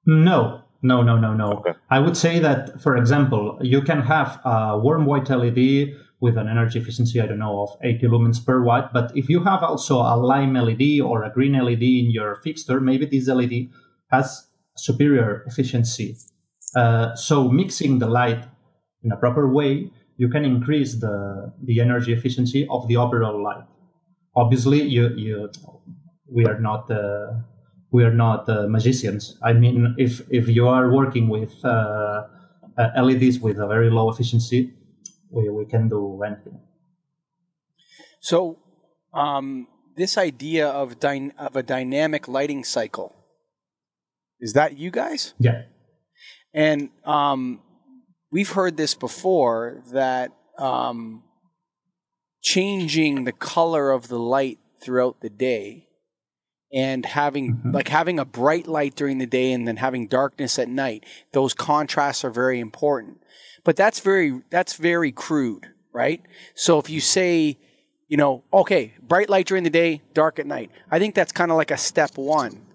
No, 0.07 0.63
no, 0.81 1.03
no, 1.03 1.19
no, 1.19 1.35
no. 1.35 1.55
Okay. 1.55 1.73
I 1.91 1.99
would 1.99 2.17
say 2.17 2.39
that, 2.39 2.81
for 2.81 2.97
example, 2.97 3.59
you 3.63 3.83
can 3.83 4.03
have 4.03 4.39
a 4.45 4.79
warm 4.79 5.07
white 5.07 5.29
LED 5.29 5.97
with 6.21 6.39
an 6.39 6.47
energy 6.47 6.79
efficiency, 6.79 7.21
I 7.21 7.27
don't 7.27 7.41
know, 7.41 7.63
of 7.63 7.71
80 7.83 8.07
lumens 8.07 8.47
per 8.47 8.63
watt. 8.63 8.93
But 8.93 9.11
if 9.17 9.29
you 9.29 9.43
have 9.43 9.65
also 9.65 9.97
a 9.97 10.15
lime 10.15 10.55
LED 10.55 11.01
or 11.01 11.25
a 11.25 11.33
green 11.33 11.55
LED 11.55 11.83
in 11.83 12.13
your 12.13 12.37
fixture, 12.45 12.81
maybe 12.81 13.07
this 13.07 13.27
LED 13.27 13.71
has 14.13 14.47
superior 14.77 15.43
efficiency. 15.49 16.17
Uh, 16.77 17.13
so 17.17 17.49
mixing 17.49 17.99
the 17.99 18.07
light 18.07 18.45
in 19.03 19.11
a 19.11 19.17
proper 19.17 19.49
way, 19.49 19.91
you 20.21 20.29
can 20.29 20.45
increase 20.45 20.93
the, 20.97 21.51
the 21.63 21.81
energy 21.81 22.13
efficiency 22.13 22.69
of 22.69 22.87
the 22.89 22.97
overall 22.99 23.43
light. 23.43 23.65
Obviously, 24.37 24.83
you, 24.83 25.09
you, 25.17 25.51
we 26.31 26.45
are 26.45 26.61
not 26.61 26.91
uh, 26.91 27.29
we 27.91 28.05
are 28.05 28.13
not 28.13 28.47
uh, 28.47 28.67
magicians. 28.69 29.39
I 29.43 29.55
mean, 29.55 29.95
if 29.97 30.21
if 30.29 30.47
you 30.47 30.69
are 30.69 30.93
working 30.93 31.27
with 31.29 31.53
uh, 31.65 32.27
uh 32.77 33.03
LEDs 33.07 33.41
with 33.41 33.59
a 33.59 33.67
very 33.67 33.91
low 33.91 34.11
efficiency, 34.11 34.75
we, 35.31 35.49
we 35.49 35.65
can 35.65 35.89
do 35.89 36.23
anything. 36.23 36.61
So, 38.21 38.59
um, 39.15 39.69
this 39.97 40.19
idea 40.19 40.69
of 40.69 41.01
dy- 41.01 41.33
of 41.39 41.57
a 41.57 41.63
dynamic 41.63 42.29
lighting 42.29 42.63
cycle 42.63 43.17
is 44.39 44.53
that 44.53 44.77
you 44.77 44.91
guys? 44.91 45.33
Yeah. 45.39 45.63
And 46.53 46.91
um, 47.07 47.63
we've 48.31 48.51
heard 48.51 48.77
this 48.77 48.95
before 48.95 49.83
that 49.93 50.33
um, 50.59 51.23
changing 52.43 53.25
the 53.25 53.33
color 53.33 53.91
of 53.91 54.09
the 54.09 54.19
light 54.19 54.59
throughout 54.83 55.21
the 55.21 55.31
day 55.31 55.89
and 56.73 57.05
having 57.05 57.57
mm-hmm. 57.57 57.73
like 57.73 57.89
having 57.89 58.19
a 58.19 58.25
bright 58.25 58.67
light 58.67 58.95
during 58.95 59.19
the 59.19 59.27
day 59.27 59.53
and 59.53 59.67
then 59.67 59.77
having 59.77 60.07
darkness 60.07 60.59
at 60.59 60.69
night 60.69 61.05
those 61.33 61.55
contrasts 61.55 62.25
are 62.25 62.31
very 62.31 62.61
important. 62.61 63.19
But 63.65 63.77
that's 63.77 64.01
very 64.01 64.43
that's 64.51 64.75
very 64.75 65.13
crude 65.13 65.67
right? 65.93 66.23
So 66.55 66.79
if 66.79 66.89
you 66.89 67.01
say 67.01 67.59
you 68.09 68.17
know 68.17 68.45
okay 68.53 68.95
bright 69.03 69.29
light 69.29 69.47
during 69.47 69.65
the 69.65 69.71
day 69.71 70.03
dark 70.15 70.41
at 70.41 70.47
night 70.47 70.71
i 70.91 70.99
think 70.99 71.15
that's 71.15 71.31
kind 71.31 71.51
of 71.51 71.57
like 71.57 71.71
a 71.71 71.77
step 71.77 72.17
one. 72.17 72.67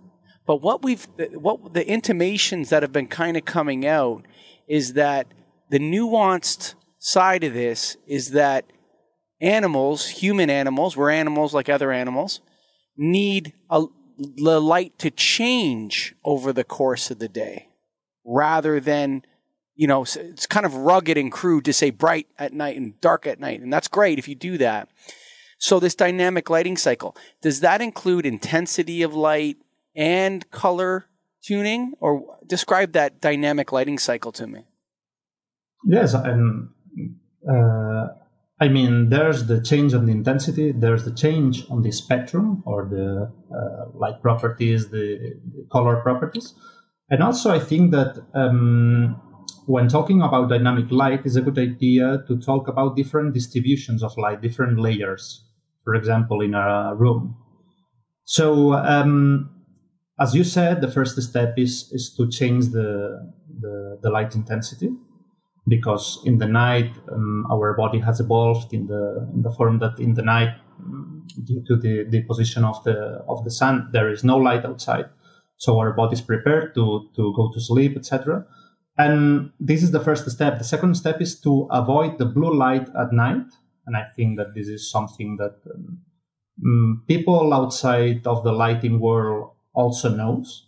But 0.45 0.61
what 0.61 0.83
we've 0.83 1.07
what 1.33 1.73
the 1.73 1.87
intimations 1.87 2.69
that 2.69 2.83
have 2.83 2.93
been 2.93 3.07
kind 3.07 3.35
of 3.35 3.45
coming 3.45 3.85
out 3.85 4.25
is 4.67 4.93
that 4.93 5.27
the 5.69 5.79
nuanced 5.79 6.75
side 6.99 7.43
of 7.43 7.53
this 7.53 7.97
is 8.07 8.31
that 8.31 8.65
animals, 9.41 10.07
human 10.07 10.49
animals, 10.49 10.95
we're 10.95 11.11
animals 11.11 11.53
like 11.53 11.69
other 11.69 11.91
animals, 11.91 12.41
need 12.97 13.53
a, 13.69 13.85
the 14.17 14.61
light 14.61 14.97
to 14.99 15.11
change 15.11 16.15
over 16.23 16.53
the 16.53 16.63
course 16.63 17.11
of 17.11 17.19
the 17.19 17.27
day 17.27 17.69
rather 18.25 18.79
than 18.79 19.23
you 19.75 19.87
know 19.87 20.03
it's 20.03 20.47
kind 20.47 20.65
of 20.65 20.73
rugged 20.73 21.17
and 21.17 21.31
crude 21.31 21.65
to 21.65 21.73
say 21.73 21.89
bright 21.89 22.27
at 22.39 22.53
night 22.53 22.77
and 22.77 22.99
dark 23.01 23.27
at 23.27 23.39
night 23.39 23.61
and 23.61 23.71
that's 23.71 23.87
great 23.87 24.17
if 24.17 24.27
you 24.27 24.35
do 24.35 24.57
that. 24.57 24.89
So 25.57 25.79
this 25.79 25.95
dynamic 25.95 26.49
lighting 26.49 26.77
cycle 26.77 27.15
does 27.41 27.59
that 27.59 27.81
include 27.81 28.25
intensity 28.25 29.01
of 29.01 29.13
light 29.13 29.57
and 29.95 30.49
color 30.51 31.05
tuning? 31.43 31.93
Or 31.99 32.37
describe 32.47 32.93
that 32.93 33.19
dynamic 33.19 33.71
lighting 33.71 33.99
cycle 33.99 34.31
to 34.33 34.47
me 34.47 34.63
yes 35.85 36.13
and 36.13 36.69
uh, 37.49 38.07
I 38.59 38.69
mean, 38.69 39.09
there's 39.09 39.47
the 39.47 39.61
change 39.61 39.93
on 39.93 40.05
the 40.05 40.13
intensity, 40.13 40.71
there's 40.71 41.03
the 41.03 41.13
change 41.13 41.65
on 41.69 41.81
the 41.81 41.91
spectrum 41.91 42.63
or 42.65 42.87
the 42.89 43.31
uh, 43.53 43.97
light 43.97 44.21
properties, 44.21 44.89
the, 44.89 45.35
the, 45.53 45.67
color 45.71 45.97
properties. 45.97 46.55
And 47.09 47.21
also, 47.21 47.51
I 47.51 47.59
think 47.59 47.91
that 47.91 48.17
um, 48.33 49.21
when 49.65 49.89
talking 49.89 50.21
about 50.21 50.49
dynamic 50.49 50.89
light, 50.89 51.25
it's 51.25 51.35
a 51.35 51.41
good 51.41 51.59
idea 51.59 52.23
to 52.27 52.39
talk 52.39 52.69
about 52.69 52.95
different 52.95 53.33
distributions 53.33 54.01
of 54.01 54.17
light, 54.17 54.41
different 54.41 54.79
layers, 54.79 55.43
for 55.83 55.93
example, 55.93 56.41
in 56.41 56.53
a 56.53 56.95
room. 56.95 57.35
So, 58.23 58.73
um, 58.73 59.49
as 60.17 60.33
you 60.33 60.45
said, 60.45 60.79
the 60.79 60.89
first 60.89 61.21
step 61.21 61.55
is, 61.57 61.91
is 61.91 62.13
to 62.15 62.29
change 62.29 62.69
the, 62.69 63.33
the, 63.59 63.99
the 64.01 64.09
light 64.09 64.33
intensity 64.33 64.91
because 65.67 66.19
in 66.25 66.37
the 66.37 66.47
night 66.47 66.91
um, 67.11 67.45
our 67.51 67.75
body 67.75 67.99
has 67.99 68.19
evolved 68.19 68.73
in 68.73 68.87
the 68.87 69.29
in 69.33 69.41
the 69.41 69.51
form 69.51 69.79
that 69.79 69.99
in 69.99 70.13
the 70.13 70.21
night 70.21 70.55
um, 70.79 71.25
due 71.43 71.63
to 71.67 71.75
the, 71.75 72.05
the 72.09 72.21
position 72.23 72.63
of 72.63 72.83
the 72.83 73.23
of 73.27 73.43
the 73.43 73.51
sun 73.51 73.89
there 73.91 74.09
is 74.09 74.23
no 74.23 74.37
light 74.37 74.65
outside. 74.65 75.05
So 75.57 75.79
our 75.79 75.93
body 75.93 76.13
is 76.13 76.21
prepared 76.21 76.75
to 76.75 77.09
to 77.15 77.33
go 77.35 77.51
to 77.53 77.59
sleep 77.59 77.97
etc 77.97 78.45
and 78.97 79.51
this 79.59 79.83
is 79.83 79.91
the 79.91 79.99
first 79.99 80.29
step. 80.29 80.57
The 80.57 80.63
second 80.63 80.95
step 80.95 81.21
is 81.21 81.39
to 81.41 81.67
avoid 81.71 82.17
the 82.17 82.25
blue 82.25 82.53
light 82.53 82.87
at 82.97 83.11
night. 83.11 83.47
And 83.87 83.95
i 83.95 84.03
think 84.15 84.37
that 84.37 84.55
this 84.55 84.67
is 84.67 84.89
something 84.89 85.37
that 85.37 85.57
um, 85.73 85.99
mm, 86.65 87.07
people 87.07 87.53
outside 87.53 88.25
of 88.25 88.43
the 88.43 88.51
lighting 88.51 88.99
world 88.99 89.51
also 89.73 90.09
knows. 90.09 90.67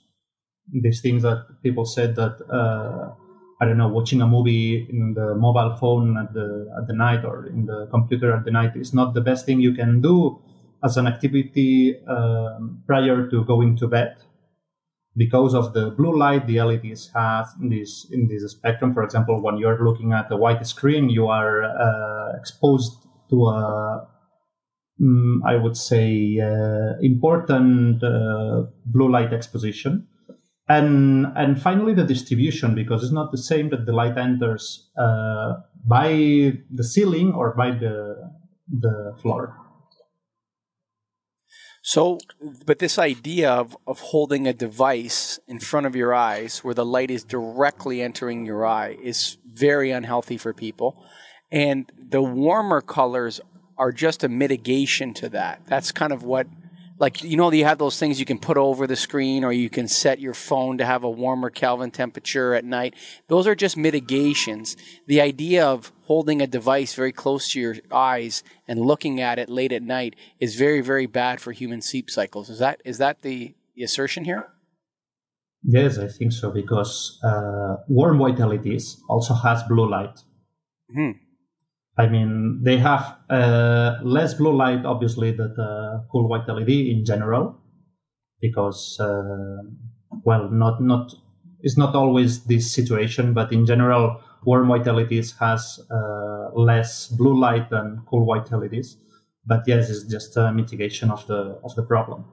These 0.70 1.02
things 1.02 1.24
that 1.24 1.46
people 1.64 1.86
said 1.86 2.16
that 2.16 2.36
uh, 2.52 3.16
I 3.60 3.66
don't 3.66 3.78
know, 3.78 3.88
watching 3.88 4.22
a 4.22 4.28
movie 4.28 4.88
in 4.90 5.14
the 5.16 5.34
mobile 5.36 5.76
phone 5.78 6.16
at 6.18 6.34
the 6.34 6.72
at 6.78 6.88
the 6.88 6.94
night 6.94 7.26
or 7.26 7.48
in 7.48 7.66
the 7.66 7.88
computer 7.88 8.32
at 8.36 8.46
the 8.46 8.52
night 8.52 8.76
is 8.76 8.94
not 8.94 9.14
the 9.16 9.22
best 9.22 9.46
thing 9.46 9.60
you 9.60 9.74
can 9.74 10.02
do 10.02 10.40
as 10.84 10.96
an 10.98 11.08
activity 11.08 11.96
um, 12.08 12.84
prior 12.86 13.28
to 13.28 13.44
going 13.46 13.76
to 13.78 13.88
bed 13.88 14.16
because 15.16 15.56
of 15.56 15.74
the 15.74 15.90
blue 15.90 16.16
light 16.16 16.46
the 16.46 16.62
LEDs 16.62 17.10
have 17.16 17.48
in 17.60 17.70
this 17.70 18.06
in 18.12 18.28
this 18.28 18.52
spectrum. 18.52 18.94
For 18.94 19.04
example, 19.04 19.42
when 19.42 19.58
you're 19.58 19.84
looking 19.84 20.14
at 20.14 20.32
a 20.32 20.38
white 20.38 20.66
screen, 20.68 21.10
you 21.10 21.28
are 21.28 21.64
uh, 21.64 22.38
exposed 22.38 22.94
to 23.32 23.48
a 23.48 24.08
mm, 25.02 25.40
I 25.44 25.56
would 25.56 25.76
say 25.76 26.40
uh, 26.40 27.00
important 27.02 28.04
uh, 28.04 28.66
blue 28.86 29.12
light 29.12 29.34
exposition 29.34 30.08
and 30.70 31.28
and 31.36 31.62
finally 31.62 31.94
the 31.94 32.04
distribution 32.04 32.76
because 32.76 33.04
it's 33.04 33.14
not 33.14 33.32
the 33.32 33.38
same 33.38 33.70
that 33.70 33.86
the 33.86 33.94
light 33.94 34.18
enters 34.18 34.90
uh, 34.98 35.54
by 35.86 36.10
the 36.70 36.84
ceiling 36.84 37.34
or 37.34 37.54
by 37.56 37.72
the 37.72 38.16
the 38.68 39.16
floor. 39.22 39.56
So 41.82 42.20
but 42.66 42.80
this 42.80 43.00
idea 43.00 43.50
of, 43.50 43.78
of 43.88 44.00
holding 44.00 44.46
a 44.46 44.54
device 44.54 45.40
in 45.48 45.60
front 45.60 45.86
of 45.86 45.96
your 45.96 46.14
eyes 46.14 46.60
where 46.60 46.74
the 46.74 46.86
light 46.86 47.10
is 47.10 47.24
directly 47.24 48.02
entering 48.02 48.46
your 48.46 48.66
eye 48.66 48.98
is 49.02 49.38
very 49.46 49.92
unhealthy 49.92 50.38
for 50.38 50.54
people. 50.54 51.02
And 51.50 51.90
the 51.98 52.22
warmer 52.22 52.82
colors 52.82 53.40
are 53.78 53.94
just 53.94 54.24
a 54.24 54.28
mitigation 54.28 55.14
to 55.14 55.30
that. 55.30 55.62
That's 55.68 55.94
kind 55.94 56.12
of 56.12 56.24
what 56.24 56.48
like 57.00 57.24
you 57.24 57.38
know 57.38 57.52
you 57.52 57.66
have 57.66 57.78
those 57.78 58.00
things 58.00 58.20
you 58.20 58.26
can 58.26 58.40
put 58.40 58.58
over 58.58 58.88
the 58.88 58.96
screen 58.96 59.44
or 59.44 59.52
you 59.52 59.70
can 59.70 59.88
set 59.88 60.20
your 60.20 60.34
phone 60.34 60.78
to 60.78 60.86
have 60.86 61.04
a 61.04 61.10
warmer 61.10 61.50
kelvin 61.50 61.92
temperature 61.92 62.54
at 62.54 62.66
night. 62.66 62.96
Those 63.28 63.48
are 63.48 63.56
just 63.56 63.78
mitigations. 63.78 64.76
The 65.06 65.22
idea 65.22 65.66
of 65.66 65.92
holding 66.04 66.42
a 66.42 66.48
device 66.48 66.94
very 66.94 67.12
close 67.12 67.50
to 67.50 67.60
your 67.60 67.76
eyes 67.92 68.44
and 68.68 68.80
looking 68.80 69.22
at 69.22 69.40
it 69.40 69.50
late 69.50 69.72
at 69.72 69.84
night 69.84 70.16
is 70.40 70.56
very 70.56 70.82
very 70.82 71.06
bad 71.06 71.40
for 71.40 71.52
human 71.52 71.82
sleep 71.82 72.10
cycles. 72.10 72.50
Is 72.50 72.60
that 72.60 72.82
is 72.86 72.98
that 72.98 73.22
the, 73.22 73.54
the 73.76 73.84
assertion 73.84 74.26
here? 74.26 74.48
Yes 75.64 75.98
i 75.98 76.08
think 76.08 76.32
so 76.32 76.52
because 76.52 77.20
uh, 77.24 77.76
warm 77.88 78.20
white 78.20 78.40
leds 78.40 79.02
also 79.10 79.34
has 79.34 79.64
blue 79.64 79.90
light. 79.90 80.18
Mm-hmm. 80.92 81.27
I 81.98 82.08
mean, 82.08 82.60
they 82.62 82.78
have 82.78 83.18
uh, 83.30 83.96
less 84.04 84.36
blue 84.36 84.56
light, 84.56 84.86
obviously, 84.86 85.32
than 85.32 85.54
the 85.56 86.06
cool 86.12 86.30
white 86.30 86.48
LED 86.48 86.70
in 86.70 87.04
general, 87.06 87.60
because 88.40 89.00
uh, 89.00 89.64
well, 90.24 90.50
not 90.50 90.82
not 90.82 91.14
it's 91.62 91.78
not 91.78 91.96
always 91.96 92.44
this 92.46 92.72
situation, 92.72 93.34
but 93.34 93.52
in 93.52 93.66
general, 93.66 94.22
warm 94.46 94.68
white 94.68 94.86
LEDs 94.86 95.34
has 95.40 95.80
uh, 95.90 96.52
less 96.54 97.08
blue 97.08 97.38
light 97.40 97.72
than 97.72 98.04
cool 98.08 98.26
white 98.26 98.52
LEDs. 98.52 98.98
But 99.46 99.64
yes, 99.66 99.90
it's 99.90 100.04
just 100.04 100.38
a 100.38 100.52
mitigation 100.52 101.10
of 101.10 101.26
the 101.26 101.58
of 101.64 101.74
the 101.76 101.84
problem. 101.84 102.26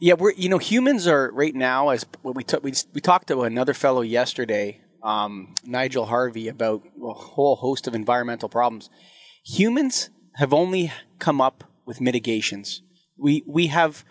Yeah, 0.00 0.14
we're 0.14 0.32
you 0.32 0.48
know 0.48 0.58
humans 0.58 1.06
are 1.06 1.30
right 1.32 1.54
now 1.54 1.90
as 1.90 2.04
we 2.24 2.42
t- 2.42 2.58
we 2.62 2.72
we 2.92 3.00
talked 3.00 3.28
to 3.28 3.42
another 3.42 3.74
fellow 3.74 4.00
yesterday 4.00 4.80
um, 5.04 5.54
Nigel 5.64 6.06
Harvey 6.06 6.48
about 6.48 6.82
a 7.00 7.12
whole 7.12 7.56
host 7.56 7.86
of 7.86 7.94
environmental 7.94 8.48
problems. 8.48 8.90
Humans 9.44 10.10
have 10.36 10.52
only 10.52 10.92
come 11.18 11.40
up 11.40 11.64
with 11.86 12.00
mitigations. 12.00 12.82
We 13.16 13.44
we 13.46 13.68
have 13.68 14.04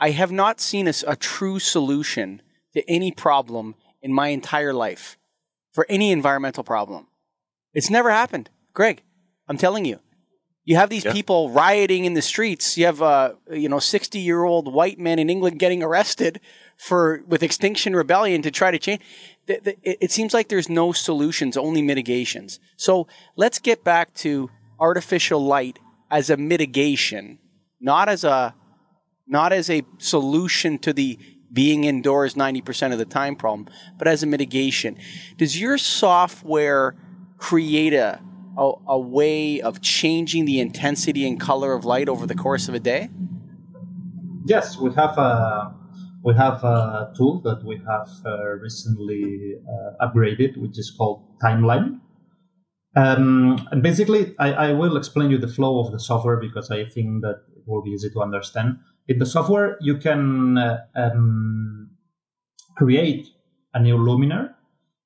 I 0.00 0.10
have 0.10 0.32
not 0.32 0.60
seen 0.60 0.88
a, 0.88 0.94
a 1.06 1.14
true 1.14 1.58
solution 1.58 2.42
to 2.72 2.90
any 2.90 3.12
problem 3.12 3.74
in 4.02 4.12
my 4.12 4.28
entire 4.28 4.72
life 4.72 5.18
for 5.72 5.86
any 5.88 6.10
environmental 6.10 6.64
problem. 6.64 7.06
It's 7.74 7.90
never 7.90 8.10
happened, 8.10 8.50
Greg. 8.72 9.02
I'm 9.46 9.58
telling 9.58 9.84
you. 9.84 10.00
You 10.68 10.76
have 10.76 10.90
these 10.90 11.06
yeah. 11.06 11.14
people 11.14 11.48
rioting 11.48 12.04
in 12.04 12.12
the 12.12 12.20
streets. 12.20 12.76
You 12.76 12.84
have 12.84 13.00
a 13.00 13.36
you 13.50 13.70
know 13.70 13.78
60 13.78 14.18
year 14.18 14.44
old 14.44 14.70
white 14.70 14.98
man 14.98 15.18
in 15.18 15.30
England 15.30 15.58
getting 15.58 15.82
arrested 15.82 16.40
for 16.76 17.22
with 17.26 17.42
Extinction 17.42 17.96
Rebellion 17.96 18.42
to 18.42 18.50
try 18.50 18.70
to 18.70 18.78
change 18.78 19.00
the, 19.46 19.60
the, 19.64 20.04
it 20.04 20.10
seems 20.10 20.34
like 20.34 20.50
there's 20.50 20.68
no 20.68 20.92
solutions, 20.92 21.56
only 21.56 21.80
mitigations. 21.80 22.60
So 22.76 23.06
let's 23.34 23.58
get 23.58 23.82
back 23.82 24.12
to 24.16 24.50
artificial 24.78 25.42
light 25.42 25.78
as 26.10 26.28
a 26.28 26.36
mitigation, 26.36 27.38
not 27.80 28.10
as 28.10 28.22
a 28.22 28.54
not 29.26 29.54
as 29.54 29.70
a 29.70 29.84
solution 29.96 30.78
to 30.80 30.92
the 30.92 31.18
being 31.50 31.84
indoors 31.84 32.34
90% 32.34 32.92
of 32.92 32.98
the 32.98 33.06
time 33.06 33.36
problem, 33.36 33.70
but 33.96 34.06
as 34.06 34.22
a 34.22 34.26
mitigation. 34.26 34.98
Does 35.38 35.58
your 35.58 35.78
software 35.78 36.94
create 37.38 37.94
a, 37.94 38.20
a, 38.58 38.72
a 38.88 38.98
way 38.98 39.60
of 39.60 39.80
changing 39.80 40.44
the 40.44 40.60
intensity 40.60 41.26
and 41.26 41.40
color 41.40 41.72
of 41.72 41.84
light 41.84 42.08
over 42.08 42.26
the 42.26 42.34
course 42.34 42.68
of 42.68 42.74
a 42.74 42.80
day? 42.80 43.08
Yes, 44.46 44.76
we 44.78 44.92
have 44.94 45.16
a 45.16 45.74
we 46.24 46.34
have 46.34 46.64
a 46.64 47.12
tool 47.16 47.40
that 47.42 47.64
we 47.64 47.80
have 47.86 48.10
uh, 48.26 48.54
recently 48.56 49.54
uh, 49.56 50.06
upgraded, 50.06 50.56
which 50.56 50.78
is 50.78 50.90
called 50.90 51.22
Timeline. 51.42 52.00
Um, 52.96 53.68
and 53.70 53.82
basically, 53.82 54.34
I, 54.38 54.52
I, 54.52 54.72
will 54.72 54.96
explain 54.96 55.30
you 55.30 55.38
the 55.38 55.46
flow 55.46 55.78
of 55.78 55.92
the 55.92 56.00
software 56.00 56.36
because 56.36 56.70
I 56.70 56.84
think 56.86 57.22
that 57.22 57.42
it 57.56 57.62
will 57.66 57.82
be 57.82 57.90
easy 57.90 58.10
to 58.10 58.20
understand. 58.20 58.78
In 59.06 59.18
the 59.18 59.26
software, 59.26 59.76
you 59.80 59.98
can 59.98 60.58
uh, 60.58 60.78
um, 60.96 61.90
create 62.76 63.28
a 63.74 63.80
new 63.80 63.96
luminaire 63.96 64.54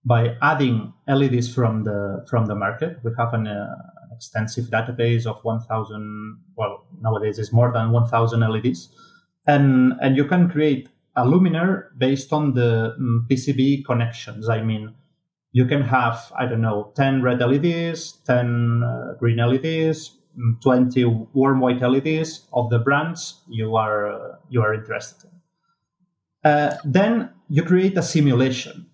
by 0.05 0.37
adding 0.43 0.93
LEDs 1.09 1.53
from 1.53 1.85
the 1.85 2.25
from 2.29 2.47
the 2.47 2.55
market. 2.55 2.99
We 3.03 3.13
have 3.19 3.35
an 3.35 3.47
uh, 3.47 3.77
extensive 4.13 4.67
database 4.67 5.27
of 5.27 5.43
1,000. 5.43 6.39
Well, 6.57 6.87
nowadays 7.01 7.39
it's 7.39 7.53
more 7.53 7.73
than 7.73 7.93
1,000 7.93 8.41
LEDs, 8.41 8.89
and 9.47 9.95
and 10.01 10.17
you 10.17 10.25
can 10.25 10.51
create 10.51 10.89
a 11.17 11.25
luminaire 11.25 11.89
based 11.99 12.33
on 12.33 12.55
the 12.55 12.95
um, 12.99 13.27
PCB 13.31 13.85
connections. 13.85 14.49
I 14.49 14.63
mean, 14.63 14.95
you 15.53 15.67
can 15.67 15.83
have 15.83 16.33
I 16.37 16.47
don't 16.47 16.63
know 16.63 16.93
10 16.97 17.23
red 17.23 17.41
LEDs, 17.41 18.21
10 18.27 18.83
uh, 18.83 19.15
green 19.19 19.37
LEDs, 19.37 20.19
mm, 20.39 20.61
20 20.63 21.05
warm 21.35 21.61
white 21.61 21.81
LEDs 21.81 22.47
of 22.53 22.71
the 22.71 22.79
brands 22.79 23.43
you 23.49 23.77
are 23.77 24.11
uh, 24.11 24.37
you 24.49 24.63
are 24.63 24.75
interested 24.75 25.25
in. 25.25 26.51
Uh, 26.51 26.77
then 26.85 27.31
you 27.49 27.63
create 27.63 27.97
a 27.97 28.03
simulation, 28.03 28.87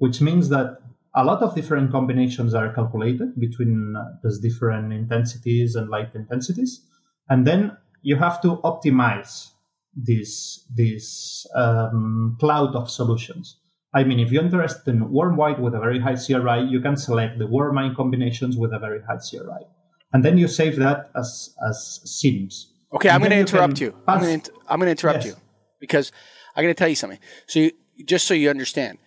which 0.00 0.20
means 0.20 0.48
that 0.48 0.78
a 1.14 1.24
lot 1.24 1.42
of 1.42 1.54
different 1.54 1.92
combinations 1.92 2.54
are 2.54 2.72
calculated 2.72 3.38
between 3.38 3.94
uh, 3.96 4.04
those 4.22 4.40
different 4.40 4.92
intensities 4.92 5.74
and 5.74 5.90
light 5.90 6.10
intensities, 6.14 6.86
and 7.28 7.46
then 7.46 7.76
you 8.02 8.16
have 8.16 8.40
to 8.40 8.56
optimize 8.64 9.50
this 9.94 10.64
this 10.74 11.46
um, 11.54 12.36
cloud 12.40 12.74
of 12.74 12.88
solutions. 12.90 13.58
I 13.92 14.04
mean, 14.04 14.20
if 14.20 14.30
you're 14.32 14.44
interested 14.44 14.88
in 14.88 15.10
warm 15.10 15.36
white 15.36 15.60
with 15.60 15.74
a 15.74 15.80
very 15.80 16.00
high 16.00 16.14
CRI, 16.14 16.60
you 16.70 16.80
can 16.80 16.96
select 16.96 17.38
the 17.38 17.46
warm 17.46 17.74
white 17.76 17.96
combinations 17.96 18.56
with 18.56 18.72
a 18.72 18.78
very 18.78 19.00
high 19.02 19.18
CRI, 19.18 19.64
and 20.12 20.24
then 20.24 20.38
you 20.38 20.48
save 20.48 20.76
that 20.76 21.10
as 21.14 21.54
as 21.68 22.00
scenes. 22.04 22.72
Okay, 22.94 23.08
and 23.08 23.16
I'm 23.16 23.20
going 23.20 23.32
to 23.32 23.38
interrupt 23.38 23.80
you. 23.80 23.94
I'm 24.08 24.20
going 24.20 24.40
to 24.40 24.52
I'm 24.68 24.78
going 24.78 24.86
to 24.86 24.92
interrupt 24.92 25.24
yes. 25.24 25.34
you 25.34 25.40
because 25.78 26.10
I'm 26.56 26.62
going 26.62 26.74
to 26.74 26.78
tell 26.78 26.88
you 26.88 26.96
something. 26.96 27.18
So, 27.46 27.60
you, 27.60 27.72
just 28.06 28.26
so 28.26 28.34
you 28.34 28.48
understand, 28.48 28.98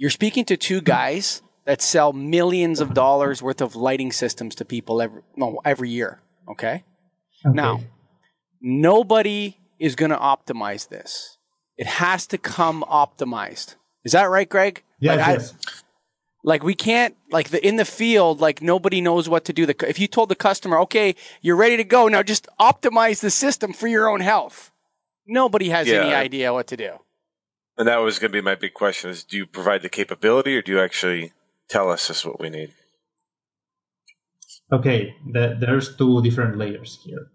you're 0.00 0.10
speaking 0.10 0.46
to 0.46 0.56
two 0.56 0.80
guys 0.80 1.42
that 1.66 1.82
sell 1.82 2.14
millions 2.14 2.80
of 2.80 2.94
dollars 2.94 3.42
worth 3.42 3.60
of 3.60 3.76
lighting 3.76 4.10
systems 4.10 4.54
to 4.54 4.64
people 4.64 5.02
every 5.02 5.20
no, 5.36 5.60
every 5.62 5.90
year. 5.90 6.20
Okay? 6.48 6.84
okay. 7.46 7.54
Now, 7.54 7.82
nobody 8.62 9.58
is 9.78 9.94
going 9.94 10.10
to 10.10 10.16
optimize 10.16 10.88
this. 10.88 11.36
It 11.76 11.86
has 11.86 12.26
to 12.28 12.38
come 12.38 12.82
optimized. 12.88 13.76
Is 14.02 14.12
that 14.12 14.24
right, 14.24 14.48
Greg? 14.48 14.82
Yes, 15.00 15.18
like, 15.18 15.26
yes. 15.26 15.54
I, 15.66 15.70
like 16.44 16.62
we 16.62 16.74
can't 16.74 17.14
like 17.30 17.50
the 17.50 17.64
in 17.64 17.76
the 17.76 17.84
field 17.84 18.40
like 18.40 18.62
nobody 18.62 19.02
knows 19.02 19.28
what 19.28 19.44
to 19.44 19.52
do. 19.52 19.66
The, 19.66 19.76
if 19.86 19.98
you 19.98 20.06
told 20.06 20.30
the 20.30 20.34
customer, 20.34 20.78
"Okay, 20.80 21.14
you're 21.42 21.56
ready 21.56 21.76
to 21.76 21.84
go. 21.84 22.08
Now 22.08 22.22
just 22.22 22.48
optimize 22.58 23.20
the 23.20 23.30
system 23.30 23.74
for 23.74 23.86
your 23.86 24.08
own 24.08 24.20
health." 24.20 24.72
Nobody 25.26 25.68
has 25.68 25.86
yeah. 25.86 26.00
any 26.00 26.14
idea 26.14 26.54
what 26.54 26.68
to 26.68 26.76
do. 26.78 27.00
And 27.80 27.88
that 27.88 28.02
was 28.02 28.18
going 28.18 28.30
to 28.30 28.36
be 28.36 28.42
my 28.42 28.56
big 28.56 28.74
question: 28.74 29.08
is 29.08 29.24
do 29.24 29.38
you 29.38 29.46
provide 29.46 29.80
the 29.80 29.88
capability, 29.88 30.54
or 30.54 30.60
do 30.60 30.70
you 30.70 30.80
actually 30.82 31.32
tell 31.70 31.90
us 31.90 32.10
is 32.10 32.26
what 32.26 32.38
we 32.38 32.50
need? 32.50 32.74
Okay, 34.70 35.14
the, 35.32 35.56
there's 35.58 35.96
two 35.96 36.20
different 36.20 36.58
layers 36.58 36.98
here. 37.02 37.28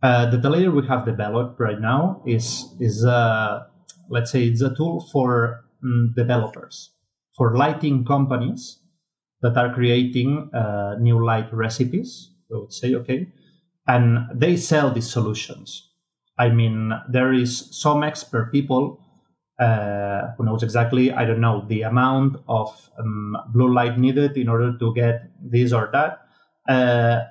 Uh, 0.00 0.30
the, 0.30 0.36
the 0.36 0.50
layer 0.50 0.70
we 0.70 0.86
have 0.86 1.04
developed 1.04 1.58
right 1.58 1.80
now 1.80 2.22
is 2.24 2.76
is 2.78 3.04
uh, 3.04 3.64
let's 4.08 4.30
say 4.30 4.44
it's 4.44 4.62
a 4.62 4.72
tool 4.76 5.04
for 5.10 5.64
um, 5.82 6.14
developers, 6.14 6.90
for 7.36 7.56
lighting 7.56 8.04
companies 8.04 8.78
that 9.42 9.56
are 9.56 9.74
creating 9.74 10.48
uh, 10.54 10.94
new 11.00 11.18
light 11.24 11.52
recipes. 11.52 12.30
I 12.54 12.58
would 12.58 12.72
say 12.72 12.94
okay, 12.94 13.26
and 13.88 14.28
they 14.32 14.56
sell 14.56 14.92
these 14.92 15.10
solutions. 15.10 15.90
I 16.38 16.50
mean, 16.50 16.92
there 17.10 17.32
is 17.32 17.66
some 17.72 18.04
expert 18.04 18.52
people 18.52 19.00
uh, 19.58 20.32
who 20.36 20.44
knows 20.44 20.62
exactly, 20.62 21.12
I 21.12 21.24
don't 21.24 21.40
know, 21.40 21.64
the 21.66 21.82
amount 21.82 22.36
of 22.48 22.90
um, 22.98 23.36
blue 23.48 23.72
light 23.72 23.98
needed 23.98 24.36
in 24.36 24.48
order 24.48 24.76
to 24.78 24.94
get 24.94 25.30
this 25.42 25.72
or 25.72 25.90
that. 25.92 26.20
Uh, 26.68 27.24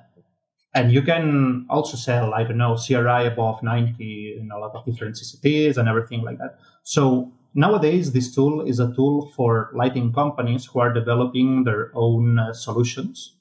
and 0.74 0.92
you 0.92 1.02
can 1.02 1.66
also 1.70 1.96
sell, 1.96 2.34
I 2.34 2.44
don't 2.44 2.58
know, 2.58 2.76
CRI 2.76 3.26
above 3.26 3.62
90 3.62 4.36
in 4.38 4.50
a 4.50 4.58
lot 4.58 4.74
of 4.74 4.84
different 4.84 5.16
CCTs 5.16 5.76
and 5.78 5.88
everything 5.88 6.22
like 6.22 6.38
that. 6.38 6.58
So 6.82 7.32
nowadays, 7.54 8.12
this 8.12 8.34
tool 8.34 8.60
is 8.60 8.78
a 8.78 8.92
tool 8.94 9.32
for 9.34 9.70
lighting 9.74 10.12
companies 10.12 10.66
who 10.66 10.80
are 10.80 10.92
developing 10.92 11.64
their 11.64 11.90
own 11.94 12.38
uh, 12.38 12.52
solutions. 12.52 13.34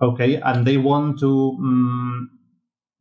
Okay, 0.00 0.36
and 0.36 0.66
they 0.66 0.76
want 0.76 1.20
to 1.20 1.56
um, 1.58 2.30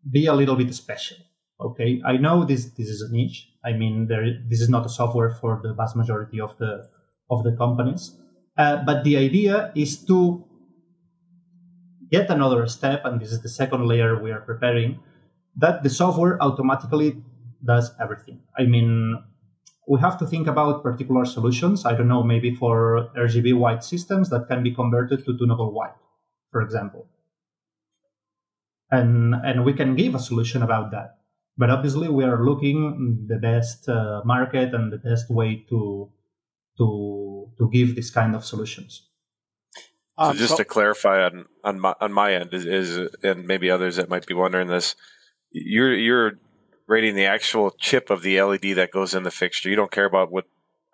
be 0.09 0.27
a 0.27 0.33
little 0.33 0.55
bit 0.55 0.73
special. 0.73 1.17
Okay, 1.61 2.01
I 2.05 2.17
know 2.17 2.43
this 2.43 2.65
this 2.77 2.87
is 2.87 3.01
a 3.01 3.11
niche. 3.11 3.47
I 3.63 3.73
mean, 3.73 4.07
there 4.07 4.25
this 4.49 4.61
is 4.61 4.69
not 4.69 4.85
a 4.85 4.89
software 4.89 5.29
for 5.29 5.59
the 5.61 5.73
vast 5.73 5.95
majority 5.95 6.41
of 6.41 6.57
the 6.57 6.89
of 7.29 7.43
the 7.43 7.51
companies, 7.55 8.17
uh, 8.57 8.83
but 8.83 9.03
the 9.03 9.17
idea 9.17 9.71
is 9.75 10.03
to 10.05 10.43
yet 12.11 12.29
another 12.29 12.67
step, 12.67 13.05
and 13.05 13.21
this 13.21 13.31
is 13.31 13.41
the 13.41 13.49
second 13.49 13.87
layer 13.87 14.21
we 14.21 14.31
are 14.31 14.41
preparing, 14.41 14.99
that 15.55 15.83
the 15.83 15.89
software 15.89 16.41
automatically 16.41 17.23
does 17.63 17.91
everything. 18.01 18.41
I 18.57 18.63
mean, 18.65 19.23
we 19.87 19.99
have 19.99 20.17
to 20.19 20.25
think 20.25 20.47
about 20.47 20.83
particular 20.83 21.25
solutions. 21.25 21.85
I 21.85 21.95
don't 21.95 22.07
know, 22.07 22.23
maybe 22.23 22.53
for 22.55 23.09
RGB 23.15 23.57
white 23.57 23.83
systems 23.83 24.29
that 24.29 24.47
can 24.47 24.63
be 24.63 24.73
converted 24.73 25.25
to 25.25 25.37
tunable 25.37 25.71
white, 25.71 25.95
for 26.51 26.61
example. 26.61 27.07
And, 28.89 29.35
and 29.35 29.63
we 29.63 29.73
can 29.73 29.95
give 29.95 30.15
a 30.15 30.19
solution 30.19 30.63
about 30.63 30.91
that. 30.91 31.20
But 31.57 31.69
obviously, 31.69 32.07
we 32.07 32.23
are 32.23 32.43
looking 32.43 33.25
the 33.27 33.37
best 33.37 33.87
uh, 33.89 34.21
market 34.25 34.73
and 34.73 34.91
the 34.91 34.97
best 34.97 35.29
way 35.29 35.65
to 35.69 36.11
to 36.77 37.51
to 37.57 37.69
give 37.71 37.95
this 37.95 38.09
kind 38.09 38.35
of 38.35 38.45
solutions. 38.45 39.07
So 40.17 40.25
um, 40.25 40.37
just 40.37 40.51
so, 40.51 40.57
to 40.57 40.65
clarify 40.65 41.23
on 41.25 41.45
on 41.63 41.79
my, 41.79 41.95
on 41.99 42.13
my 42.13 42.33
end 42.33 42.53
is, 42.53 42.65
is, 42.65 43.09
and 43.23 43.45
maybe 43.45 43.69
others 43.69 43.95
that 43.95 44.09
might 44.09 44.25
be 44.25 44.33
wondering 44.33 44.67
this, 44.67 44.95
you're 45.51 45.93
you're 45.93 46.33
rating 46.87 47.15
the 47.15 47.25
actual 47.25 47.71
chip 47.71 48.09
of 48.09 48.21
the 48.21 48.41
LED 48.41 48.75
that 48.75 48.91
goes 48.91 49.13
in 49.13 49.23
the 49.23 49.31
fixture. 49.31 49.69
You 49.69 49.75
don't 49.75 49.91
care 49.91 50.05
about 50.05 50.31
what 50.31 50.45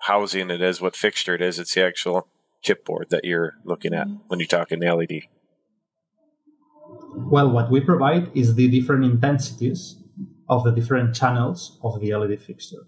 housing 0.02 0.50
it 0.50 0.62
is, 0.62 0.80
what 0.80 0.96
fixture 0.96 1.36
it 1.36 1.42
is. 1.42 1.60
It's 1.60 1.74
the 1.74 1.86
actual 1.86 2.28
chipboard 2.64 3.10
that 3.10 3.26
you're 3.26 3.54
looking 3.64 3.94
at 3.94 4.08
when 4.28 4.40
you're 4.40 4.48
talking 4.48 4.80
the 4.80 4.94
LED. 4.94 5.24
Well, 7.16 7.50
what 7.50 7.72
we 7.72 7.82
provide 7.82 8.32
is 8.36 8.56
the 8.56 8.68
different 8.70 9.04
intensities 9.04 9.97
of 10.50 10.64
the 10.64 10.72
different 10.72 11.16
channels 11.16 11.80
of 11.84 12.00
the 12.00 12.14
LED 12.14 12.42
fixture. 12.42 12.88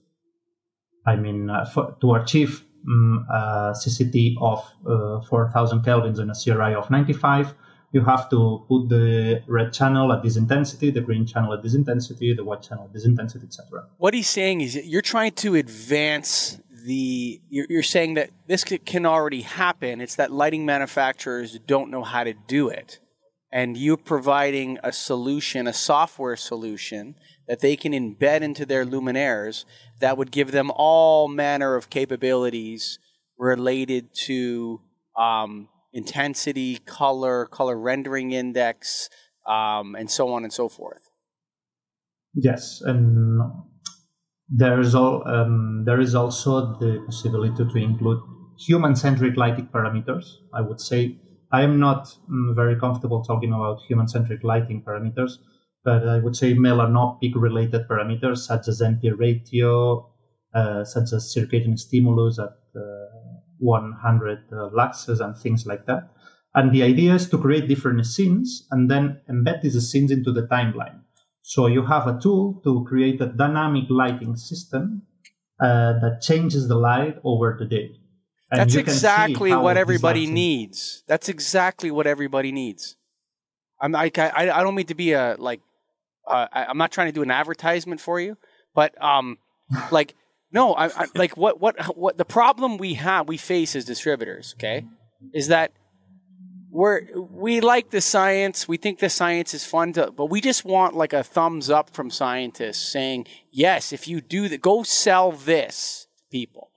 I 1.05 1.15
mean, 1.15 1.49
uh, 1.49 1.65
for, 1.65 1.95
to 2.01 2.13
achieve 2.15 2.63
um, 2.87 3.25
a 3.29 3.73
CCT 3.73 4.35
of 4.41 4.63
uh, 4.87 5.21
4000 5.21 5.81
kelvins 5.81 6.19
and 6.19 6.31
a 6.31 6.33
CRI 6.33 6.75
of 6.75 6.89
95, 6.89 7.53
you 7.91 8.01
have 8.01 8.29
to 8.29 8.65
put 8.67 8.89
the 8.89 9.41
red 9.47 9.73
channel 9.73 10.11
at 10.13 10.21
this 10.21 10.37
intensity, 10.37 10.91
the 10.91 11.01
green 11.01 11.25
channel 11.25 11.53
at 11.53 11.63
this 11.63 11.73
intensity, 11.73 12.33
the 12.33 12.43
white 12.43 12.61
channel 12.61 12.85
at 12.85 12.93
this 12.93 13.05
intensity, 13.05 13.45
etc. 13.45 13.87
What 13.97 14.13
he's 14.13 14.29
saying 14.29 14.61
is 14.61 14.75
you're 14.75 15.01
trying 15.01 15.31
to 15.33 15.55
advance 15.55 16.59
the. 16.85 17.41
You're, 17.49 17.65
you're 17.69 17.83
saying 17.83 18.13
that 18.13 18.29
this 18.47 18.63
can 18.63 19.05
already 19.05 19.41
happen. 19.41 20.01
It's 20.01 20.15
that 20.15 20.31
lighting 20.31 20.65
manufacturers 20.65 21.57
don't 21.65 21.89
know 21.89 22.03
how 22.03 22.23
to 22.23 22.33
do 22.47 22.69
it, 22.69 22.99
and 23.51 23.75
you're 23.75 23.97
providing 23.97 24.77
a 24.83 24.91
solution, 24.91 25.65
a 25.65 25.73
software 25.73 26.35
solution 26.35 27.15
that 27.49 27.61
they 27.61 27.75
can 27.75 27.93
embed 27.93 28.41
into 28.41 28.63
their 28.63 28.85
luminaires 28.85 29.65
that 29.99 30.17
would 30.17 30.31
give 30.31 30.51
them 30.51 30.71
all 30.75 31.27
manner 31.27 31.75
of 31.75 31.89
capabilities 31.89 32.99
related 33.39 34.13
to 34.13 34.79
um, 35.17 35.67
intensity, 35.91 36.77
color, 36.85 37.47
color 37.47 37.77
rendering 37.77 38.31
index, 38.31 39.09
um, 39.47 39.95
and 39.95 40.11
so 40.11 40.31
on 40.31 40.43
and 40.43 40.53
so 40.53 40.69
forth. 40.69 41.09
Yes, 42.35 42.81
and 42.85 43.41
there 44.47 44.79
is 44.79 44.93
all 44.93 45.27
um, 45.27 45.83
there 45.85 45.99
is 45.99 46.13
also 46.13 46.77
the 46.79 47.03
possibility 47.07 47.65
to 47.65 47.77
include 47.77 48.19
human-centric 48.59 49.35
lighting 49.35 49.67
parameters. 49.73 50.25
I 50.53 50.61
would 50.61 50.79
say 50.79 51.17
I 51.51 51.63
am 51.63 51.79
not 51.79 52.15
mm, 52.31 52.55
very 52.55 52.79
comfortable 52.79 53.23
talking 53.23 53.53
about 53.53 53.79
human-centric 53.87 54.43
lighting 54.43 54.83
parameters 54.83 55.39
but 55.83 56.07
I 56.07 56.19
would 56.19 56.35
say 56.35 56.53
melanopic 56.53 57.33
related 57.35 57.87
parameters 57.87 58.39
such 58.39 58.67
as 58.67 58.81
NP 58.81 59.17
ratio, 59.17 60.09
uh, 60.53 60.83
such 60.83 61.13
as 61.13 61.33
circadian 61.35 61.77
stimulus 61.77 62.39
at 62.39 62.57
uh, 62.75 63.05
100 63.59 64.39
uh, 64.51 64.69
luxes 64.69 65.19
and 65.19 65.37
things 65.37 65.65
like 65.65 65.85
that. 65.85 66.09
And 66.55 66.73
the 66.73 66.83
idea 66.83 67.13
is 67.13 67.29
to 67.29 67.37
create 67.37 67.67
different 67.67 68.05
scenes 68.05 68.67
and 68.71 68.89
then 68.89 69.21
embed 69.29 69.61
these 69.61 69.89
scenes 69.89 70.11
into 70.11 70.31
the 70.31 70.47
timeline. 70.47 71.01
So 71.41 71.67
you 71.67 71.85
have 71.85 72.07
a 72.07 72.19
tool 72.19 72.61
to 72.63 72.85
create 72.87 73.21
a 73.21 73.27
dynamic 73.27 73.85
lighting 73.89 74.35
system 74.35 75.03
uh, 75.61 75.93
that 75.99 76.21
changes 76.21 76.67
the 76.67 76.75
light 76.75 77.17
over 77.23 77.55
the 77.57 77.65
day. 77.65 77.91
And 78.51 78.59
That's 78.59 78.75
exactly 78.75 79.53
what 79.53 79.77
everybody 79.77 80.25
needs. 80.25 81.03
That's 81.07 81.29
exactly 81.29 81.91
what 81.91 82.07
everybody 82.07 82.51
needs. 82.51 82.95
I'm 83.81 83.95
I, 83.95 84.11
I, 84.17 84.49
I 84.49 84.63
don't 84.63 84.75
mean 84.75 84.87
to 84.87 84.95
be 84.95 85.13
a 85.13 85.35
like 85.37 85.61
uh, 86.29 86.47
I, 86.51 86.69
am 86.69 86.77
not 86.77 86.91
trying 86.91 87.07
to 87.07 87.13
do 87.13 87.23
an 87.23 87.31
advertisement 87.31 87.99
for 87.99 88.19
you, 88.19 88.37
but 88.73 89.01
um, 89.03 89.37
like 89.91 90.15
no, 90.51 90.73
I, 90.73 90.87
I 90.87 91.07
like 91.15 91.37
what 91.37 91.59
what 91.59 91.97
what 91.97 92.17
the 92.17 92.25
problem 92.25 92.77
we 92.77 92.95
have 92.95 93.27
we 93.27 93.37
face 93.37 93.75
as 93.75 93.85
distributors, 93.85 94.55
okay, 94.57 94.85
is 95.33 95.47
that 95.47 95.71
we're 96.71 97.01
we 97.19 97.61
like 97.61 97.91
the 97.91 98.01
science. 98.01 98.67
We 98.67 98.77
think 98.77 98.99
the 98.99 99.09
science 99.09 99.53
is 99.53 99.65
fun 99.65 99.93
to, 99.93 100.11
but 100.11 100.27
we 100.27 100.41
just 100.41 100.65
want 100.65 100.95
like 100.95 101.13
a 101.13 101.23
thumbs 101.23 101.69
up 101.69 101.89
from 101.91 102.09
scientists 102.09 102.91
saying, 102.91 103.27
yes, 103.51 103.91
if 103.93 104.07
you 104.07 104.21
do 104.21 104.47
that, 104.49 104.61
go 104.61 104.83
sell 104.83 105.31
this 105.31 106.07
people. 106.31 106.71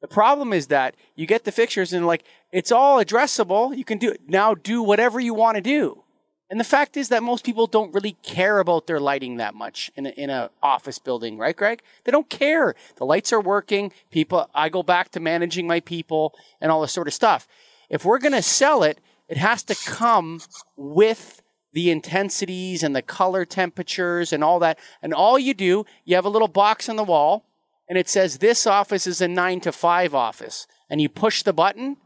The 0.00 0.08
problem 0.08 0.52
is 0.52 0.68
that 0.68 0.94
you 1.14 1.26
get 1.26 1.44
the 1.44 1.52
fixtures 1.52 1.92
and 1.92 2.06
like 2.06 2.24
it's 2.52 2.72
all 2.72 3.02
addressable. 3.02 3.76
You 3.76 3.84
can 3.84 3.98
do 3.98 4.10
it 4.10 4.22
now 4.26 4.54
do 4.54 4.82
whatever 4.82 5.20
you 5.20 5.34
want 5.34 5.56
to 5.56 5.62
do. 5.62 6.02
And 6.48 6.60
the 6.60 6.64
fact 6.64 6.96
is 6.96 7.08
that 7.08 7.22
most 7.22 7.44
people 7.44 7.66
don't 7.66 7.92
really 7.92 8.16
care 8.22 8.60
about 8.60 8.86
their 8.86 9.00
lighting 9.00 9.38
that 9.38 9.54
much 9.54 9.90
in 9.96 10.06
a, 10.06 10.10
in 10.10 10.30
a 10.30 10.50
office 10.62 10.98
building, 10.98 11.38
right, 11.38 11.56
Greg? 11.56 11.82
They 12.04 12.12
don't 12.12 12.30
care. 12.30 12.74
The 12.96 13.04
lights 13.04 13.32
are 13.32 13.40
working. 13.40 13.92
People, 14.10 14.48
I 14.54 14.68
go 14.68 14.84
back 14.84 15.10
to 15.10 15.20
managing 15.20 15.66
my 15.66 15.80
people 15.80 16.34
and 16.60 16.70
all 16.70 16.82
this 16.82 16.92
sort 16.92 17.08
of 17.08 17.14
stuff. 17.14 17.48
If 17.90 18.04
we're 18.04 18.18
going 18.18 18.32
to 18.32 18.42
sell 18.42 18.84
it, 18.84 19.00
it 19.28 19.38
has 19.38 19.64
to 19.64 19.74
come 19.74 20.40
with 20.76 21.42
the 21.72 21.90
intensities 21.90 22.82
and 22.82 22.94
the 22.94 23.02
color 23.02 23.44
temperatures 23.44 24.32
and 24.32 24.44
all 24.44 24.60
that. 24.60 24.78
And 25.02 25.12
all 25.12 25.38
you 25.38 25.52
do, 25.52 25.84
you 26.04 26.14
have 26.14 26.24
a 26.24 26.30
little 26.30 26.48
box 26.48 26.88
on 26.88 26.96
the 26.96 27.04
wall 27.04 27.44
and 27.88 27.98
it 27.98 28.08
says 28.08 28.38
this 28.38 28.66
office 28.66 29.06
is 29.06 29.20
a 29.20 29.28
nine 29.28 29.60
to 29.60 29.72
five 29.72 30.14
office. 30.14 30.66
And 30.88 31.00
you 31.00 31.08
push 31.08 31.42
the 31.42 31.52
button 31.52 31.96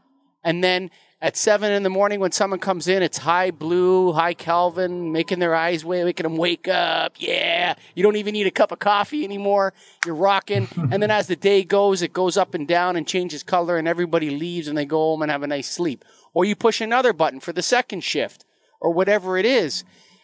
and 0.43 0.63
then 0.63 0.89
at 1.21 1.37
seven 1.37 1.71
in 1.71 1.83
the 1.83 1.89
morning 1.89 2.19
when 2.19 2.31
someone 2.31 2.59
comes 2.59 2.87
in, 2.87 3.03
it's 3.03 3.19
high 3.19 3.51
blue, 3.51 4.11
high 4.11 4.33
Kelvin, 4.33 5.11
making 5.11 5.37
their 5.37 5.53
eyes 5.53 5.85
wake, 5.85 6.03
making 6.05 6.23
them 6.23 6.35
wake 6.35 6.67
up. 6.67 7.13
Yeah. 7.19 7.75
You 7.93 8.01
don't 8.01 8.15
even 8.15 8.33
need 8.33 8.47
a 8.47 8.51
cup 8.51 8.71
of 8.71 8.79
coffee 8.79 9.23
anymore. 9.23 9.73
You're 10.03 10.15
rocking. 10.15 10.67
and 10.75 11.01
then 11.01 11.11
as 11.11 11.27
the 11.27 11.35
day 11.35 11.63
goes, 11.63 12.01
it 12.01 12.11
goes 12.11 12.37
up 12.37 12.55
and 12.55 12.67
down 12.67 12.95
and 12.95 13.07
changes 13.07 13.43
color 13.43 13.77
and 13.77 13.87
everybody 13.87 14.31
leaves 14.31 14.67
and 14.67 14.75
they 14.75 14.85
go 14.85 14.97
home 14.97 15.21
and 15.21 15.29
have 15.29 15.43
a 15.43 15.47
nice 15.47 15.69
sleep. 15.69 16.03
Or 16.33 16.43
you 16.43 16.55
push 16.55 16.81
another 16.81 17.13
button 17.13 17.39
for 17.39 17.53
the 17.53 17.61
second 17.61 18.03
shift 18.03 18.43
or 18.79 18.91
whatever 18.91 19.37
it 19.37 19.45
is. 19.45 19.83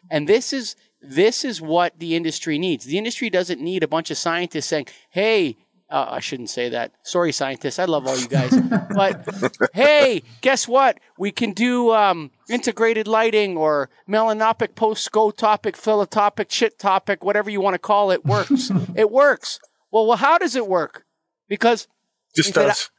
And 0.09 0.27
this 0.27 0.51
is, 0.51 0.75
this 0.99 1.45
is 1.45 1.61
what 1.61 1.99
the 1.99 2.15
industry 2.15 2.57
needs. 2.57 2.85
The 2.85 2.97
industry 2.97 3.29
doesn't 3.29 3.61
need 3.61 3.83
a 3.83 3.87
bunch 3.87 4.09
of 4.09 4.17
scientists 4.17 4.65
saying, 4.65 4.87
Hey, 5.11 5.57
uh, 5.89 6.05
I 6.09 6.19
shouldn't 6.19 6.49
say 6.49 6.69
that. 6.69 6.91
Sorry, 7.03 7.31
scientists. 7.31 7.79
I 7.79 7.85
love 7.85 8.07
all 8.07 8.17
you 8.17 8.27
guys. 8.27 8.51
but 8.95 9.25
hey, 9.73 10.23
guess 10.41 10.67
what? 10.67 10.99
We 11.17 11.31
can 11.31 11.53
do 11.53 11.91
um, 11.93 12.31
integrated 12.49 13.07
lighting 13.07 13.55
or 13.55 13.89
melanopic 14.07 14.75
post 14.75 15.09
scotopic, 15.09 15.73
philotopic, 15.73 16.51
shit 16.51 16.77
topic, 16.77 17.23
whatever 17.23 17.49
you 17.49 17.61
want 17.61 17.75
to 17.75 17.79
call 17.79 18.11
it. 18.11 18.25
Works. 18.25 18.69
it 18.95 19.09
works. 19.09 19.59
Well, 19.91 20.05
well, 20.05 20.17
how 20.17 20.37
does 20.37 20.55
it 20.55 20.67
work? 20.67 21.05
Because 21.47 21.87
just 22.35 22.49
if 22.49 22.55
does. 22.55 22.89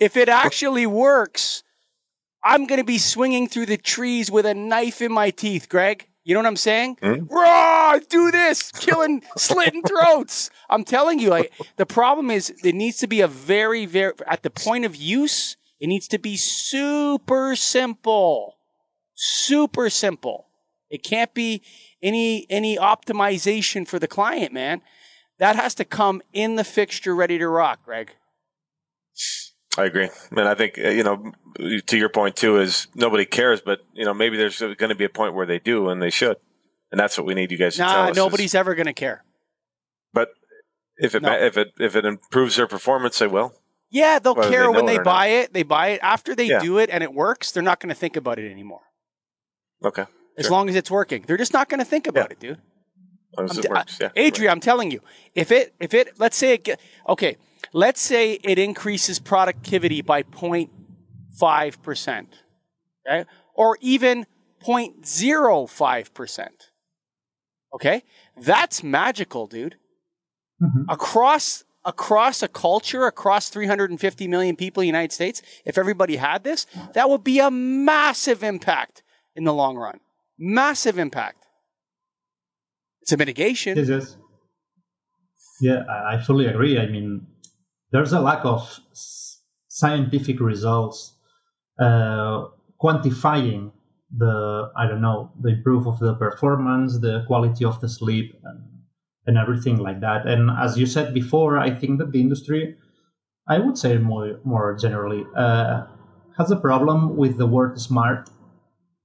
It, 0.00 0.04
if 0.06 0.16
it 0.16 0.28
actually 0.30 0.86
works, 0.86 1.62
I'm 2.42 2.66
going 2.66 2.80
to 2.80 2.84
be 2.84 2.98
swinging 2.98 3.48
through 3.48 3.66
the 3.66 3.76
trees 3.76 4.30
with 4.30 4.46
a 4.46 4.54
knife 4.54 5.02
in 5.02 5.12
my 5.12 5.30
teeth, 5.30 5.68
Greg. 5.68 6.07
You 6.28 6.34
know 6.34 6.40
what 6.40 6.48
I'm 6.48 6.56
saying? 6.56 6.96
Mm-hmm. 6.96 7.34
Raw, 7.34 7.98
do 8.00 8.30
this, 8.30 8.70
killing, 8.70 9.22
slitting 9.38 9.82
throats. 9.82 10.50
I'm 10.68 10.84
telling 10.84 11.18
you, 11.18 11.32
I, 11.32 11.48
the 11.76 11.86
problem 11.86 12.30
is 12.30 12.52
it 12.62 12.74
needs 12.74 12.98
to 12.98 13.06
be 13.06 13.22
a 13.22 13.26
very, 13.26 13.86
very, 13.86 14.12
at 14.26 14.42
the 14.42 14.50
point 14.50 14.84
of 14.84 14.94
use, 14.94 15.56
it 15.80 15.86
needs 15.86 16.06
to 16.08 16.18
be 16.18 16.36
super 16.36 17.56
simple. 17.56 18.58
Super 19.14 19.88
simple. 19.88 20.48
It 20.90 21.02
can't 21.02 21.32
be 21.32 21.62
any, 22.02 22.46
any 22.50 22.76
optimization 22.76 23.88
for 23.88 23.98
the 23.98 24.06
client, 24.06 24.52
man. 24.52 24.82
That 25.38 25.56
has 25.56 25.74
to 25.76 25.84
come 25.86 26.20
in 26.34 26.56
the 26.56 26.64
fixture 26.64 27.14
ready 27.14 27.38
to 27.38 27.48
rock, 27.48 27.86
Greg. 27.86 28.12
I 29.78 29.84
agree. 29.84 30.10
And 30.32 30.40
I 30.40 30.54
think, 30.54 30.76
uh, 30.76 30.88
you 30.88 31.04
know, 31.04 31.32
to 31.86 31.96
your 31.96 32.08
point 32.08 32.34
too, 32.34 32.58
is 32.58 32.88
nobody 32.94 33.24
cares, 33.24 33.60
but, 33.60 33.80
you 33.94 34.04
know, 34.04 34.12
maybe 34.12 34.36
there's 34.36 34.58
going 34.58 34.88
to 34.88 34.94
be 34.96 35.04
a 35.04 35.08
point 35.08 35.34
where 35.34 35.46
they 35.46 35.60
do 35.60 35.88
and 35.88 36.02
they 36.02 36.10
should. 36.10 36.36
And 36.90 36.98
that's 36.98 37.16
what 37.16 37.26
we 37.26 37.34
need 37.34 37.52
you 37.52 37.58
guys 37.58 37.76
to 37.76 37.82
nah, 37.82 37.92
tell 37.92 38.10
us. 38.10 38.16
Nobody's 38.16 38.50
is, 38.50 38.54
ever 38.56 38.74
going 38.74 38.86
to 38.86 38.92
care. 38.92 39.24
But 40.12 40.30
if 40.96 41.14
it, 41.14 41.22
no. 41.22 41.32
if 41.32 41.56
it, 41.56 41.72
if 41.78 41.94
it 41.94 42.04
improves 42.04 42.56
their 42.56 42.66
performance, 42.66 43.18
they 43.20 43.28
will. 43.28 43.54
Yeah, 43.90 44.18
they'll 44.18 44.34
care 44.34 44.64
they 44.64 44.68
when 44.68 44.86
they 44.86 44.98
buy 44.98 45.28
not. 45.28 45.36
it. 45.36 45.52
They 45.54 45.62
buy 45.62 45.88
it 45.88 46.00
after 46.02 46.34
they 46.34 46.46
yeah. 46.46 46.58
do 46.58 46.78
it 46.78 46.90
and 46.90 47.04
it 47.04 47.14
works. 47.14 47.52
They're 47.52 47.62
not 47.62 47.78
going 47.78 47.90
to 47.90 47.94
think 47.94 48.16
about 48.16 48.38
it 48.38 48.50
anymore. 48.50 48.82
Okay. 49.84 50.06
As 50.36 50.46
sure. 50.46 50.52
long 50.52 50.68
as 50.68 50.74
it's 50.74 50.90
working, 50.90 51.24
they're 51.26 51.36
just 51.36 51.52
not 51.52 51.68
going 51.68 51.78
to 51.78 51.84
think 51.84 52.06
about 52.06 52.30
yeah. 52.30 52.32
it, 52.32 52.40
dude. 52.40 52.58
As 52.58 53.38
long 53.38 53.50
as 53.50 53.58
it 53.58 53.70
works, 53.70 53.98
yeah. 54.00 54.10
Adria, 54.16 54.50
I'm 54.50 54.60
telling 54.60 54.90
you, 54.90 55.00
if 55.34 55.52
it, 55.52 55.74
if 55.78 55.94
it, 55.94 56.18
let's 56.18 56.36
say 56.36 56.54
it, 56.54 56.64
get, 56.64 56.80
okay, 57.08 57.36
Let's 57.72 58.00
say 58.00 58.38
it 58.42 58.58
increases 58.58 59.18
productivity 59.18 60.02
by 60.02 60.22
0.5%, 60.22 62.26
okay? 63.06 63.24
Or 63.54 63.78
even 63.80 64.26
0.05%. 64.64 66.48
Okay? 67.74 68.02
That's 68.36 68.82
magical, 68.82 69.46
dude. 69.46 69.76
Mm-hmm. 70.62 70.84
Across 70.88 71.64
across 71.84 72.42
a 72.42 72.48
culture, 72.48 73.06
across 73.06 73.48
350 73.48 74.28
million 74.28 74.56
people 74.56 74.82
in 74.82 74.84
the 74.84 74.88
United 74.88 75.12
States, 75.12 75.40
if 75.64 75.78
everybody 75.78 76.16
had 76.16 76.44
this, 76.44 76.66
that 76.92 77.08
would 77.08 77.24
be 77.24 77.38
a 77.38 77.50
massive 77.50 78.42
impact 78.42 79.02
in 79.34 79.44
the 79.44 79.54
long 79.54 79.76
run. 79.76 79.98
Massive 80.38 80.98
impact. 80.98 81.46
It's 83.00 83.12
a 83.12 83.16
mitigation. 83.16 83.78
Yes, 83.78 83.88
yes. 83.88 84.16
Yeah, 85.60 85.84
I 85.88 86.20
fully 86.20 86.46
agree. 86.46 86.78
I 86.78 86.86
mean, 86.86 87.26
there's 87.90 88.12
a 88.12 88.20
lack 88.20 88.44
of 88.44 88.80
scientific 89.68 90.40
results 90.40 91.14
uh, 91.78 92.46
quantifying 92.80 93.72
the 94.16 94.70
I 94.76 94.86
don't 94.86 95.00
know 95.00 95.30
the 95.40 95.50
improve 95.50 95.86
of 95.86 95.98
the 95.98 96.14
performance, 96.14 96.98
the 96.98 97.24
quality 97.26 97.64
of 97.64 97.80
the 97.80 97.88
sleep, 97.88 98.34
and, 98.42 98.62
and 99.26 99.36
everything 99.36 99.76
like 99.76 100.00
that. 100.00 100.26
And 100.26 100.50
as 100.50 100.78
you 100.78 100.86
said 100.86 101.12
before, 101.12 101.58
I 101.58 101.70
think 101.70 101.98
that 101.98 102.12
the 102.12 102.20
industry, 102.20 102.76
I 103.46 103.58
would 103.58 103.76
say 103.76 103.98
more 103.98 104.40
more 104.44 104.74
generally, 104.76 105.24
uh, 105.36 105.84
has 106.38 106.50
a 106.50 106.56
problem 106.56 107.16
with 107.16 107.36
the 107.36 107.46
word 107.46 107.78
smart 107.80 108.30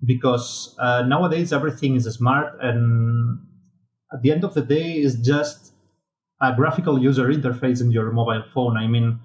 because 0.06 0.76
uh, 0.80 1.04
nowadays 1.04 1.52
everything 1.54 1.96
is 1.96 2.06
smart, 2.06 2.58
and 2.62 3.40
at 4.14 4.22
the 4.22 4.32
end 4.32 4.44
of 4.44 4.54
the 4.54 4.62
day, 4.62 4.98
is 4.98 5.16
just 5.16 5.73
a 6.44 6.54
graphical 6.54 7.00
user 7.00 7.28
interface 7.28 7.80
in 7.82 7.90
your 7.92 8.12
mobile 8.12 8.44
phone. 8.54 8.76
I 8.76 8.88
mean, 8.88 9.20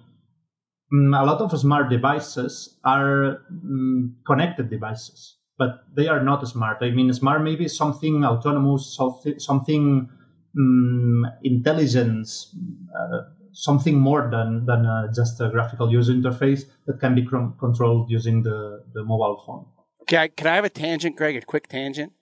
mm, 0.92 1.20
a 1.20 1.24
lot 1.24 1.40
of 1.40 1.58
smart 1.58 1.90
devices 1.90 2.78
are 2.84 3.42
mm, 3.52 4.12
connected 4.24 4.70
devices, 4.70 5.36
but 5.58 5.84
they 5.94 6.06
are 6.06 6.22
not 6.22 6.46
smart. 6.46 6.78
I 6.80 6.90
mean, 6.90 7.12
smart 7.12 7.42
maybe 7.42 7.66
something 7.66 8.24
autonomous, 8.24 8.96
something 9.38 10.08
um, 10.56 11.26
intelligence, 11.42 12.54
uh, 12.96 13.22
something 13.52 13.98
more 13.98 14.28
than 14.30 14.64
than 14.66 14.86
uh, 14.86 15.12
just 15.12 15.40
a 15.40 15.48
graphical 15.50 15.90
user 15.90 16.12
interface 16.12 16.62
that 16.86 17.00
can 17.00 17.16
be 17.16 17.26
controlled 17.26 18.10
using 18.10 18.44
the, 18.44 18.84
the 18.94 19.02
mobile 19.02 19.42
phone. 19.44 19.66
Can 20.06 20.46
I 20.46 20.54
have 20.54 20.64
a 20.64 20.70
tangent, 20.70 21.16
Greg? 21.16 21.36
A 21.36 21.42
quick 21.42 21.66
tangent. 21.66 22.12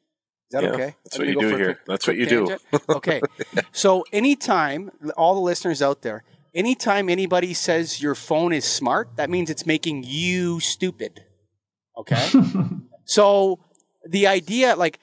Is 0.48 0.52
that 0.52 0.62
yeah, 0.62 0.70
okay? 0.70 0.94
That's 1.04 1.18
what 1.18 1.26
you 1.26 1.40
do 1.40 1.56
here. 1.56 1.80
that's 1.86 2.06
what 2.06 2.16
you 2.16 2.26
tangent? 2.26 2.62
do. 2.70 2.78
okay. 2.90 3.20
So 3.72 4.04
anytime, 4.12 4.90
all 5.16 5.34
the 5.34 5.40
listeners 5.40 5.82
out 5.82 6.02
there, 6.02 6.22
anytime 6.54 7.08
anybody 7.08 7.52
says 7.52 8.00
your 8.00 8.14
phone 8.14 8.52
is 8.52 8.64
smart, 8.64 9.16
that 9.16 9.28
means 9.28 9.50
it's 9.50 9.66
making 9.66 10.04
you 10.06 10.60
stupid. 10.60 11.24
Okay. 11.98 12.30
so 13.04 13.58
the 14.08 14.26
idea, 14.28 14.76
like, 14.76 15.00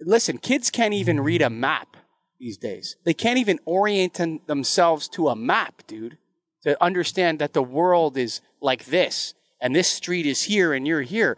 listen, 0.00 0.38
kids 0.38 0.70
can't 0.70 0.94
even 0.94 1.20
read 1.20 1.42
a 1.42 1.50
map 1.50 1.96
these 2.38 2.56
days. 2.56 2.96
They 3.04 3.14
can't 3.14 3.38
even 3.38 3.58
orient 3.64 4.20
themselves 4.46 5.08
to 5.08 5.28
a 5.28 5.36
map, 5.36 5.82
dude, 5.86 6.18
to 6.62 6.82
understand 6.82 7.38
that 7.40 7.52
the 7.52 7.62
world 7.62 8.16
is 8.16 8.40
like 8.60 8.86
this 8.86 9.34
and 9.60 9.74
this 9.74 9.88
street 9.88 10.26
is 10.26 10.44
here 10.44 10.72
and 10.72 10.86
you're 10.86 11.02
here. 11.02 11.36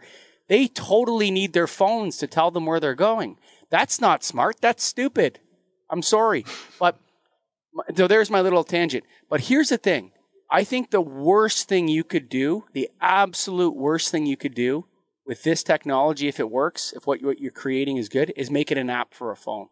They 0.49 0.67
totally 0.67 1.31
need 1.31 1.53
their 1.53 1.67
phones 1.67 2.17
to 2.17 2.27
tell 2.27 2.51
them 2.51 2.65
where 2.65 2.79
they're 2.79 2.95
going. 2.95 3.37
That's 3.69 4.01
not 4.01 4.23
smart. 4.23 4.57
That's 4.59 4.83
stupid. 4.83 5.39
I'm 5.89 6.01
sorry. 6.01 6.43
But 6.79 6.97
so 7.95 8.07
there's 8.07 8.31
my 8.31 8.41
little 8.41 8.63
tangent. 8.63 9.05
But 9.29 9.41
here's 9.41 9.69
the 9.69 9.77
thing. 9.77 10.11
I 10.51 10.63
think 10.63 10.89
the 10.89 11.01
worst 11.01 11.69
thing 11.69 11.87
you 11.87 12.03
could 12.03 12.27
do, 12.27 12.65
the 12.73 12.89
absolute 12.99 13.75
worst 13.75 14.09
thing 14.09 14.25
you 14.25 14.35
could 14.35 14.55
do 14.55 14.85
with 15.25 15.43
this 15.43 15.61
technology, 15.61 16.27
if 16.27 16.39
it 16.39 16.49
works, 16.49 16.91
if 16.95 17.05
what 17.05 17.21
you're 17.21 17.51
creating 17.51 17.97
is 17.97 18.09
good, 18.09 18.33
is 18.35 18.49
make 18.49 18.71
it 18.71 18.79
an 18.79 18.89
app 18.89 19.13
for 19.13 19.31
a 19.31 19.35
phone. 19.35 19.67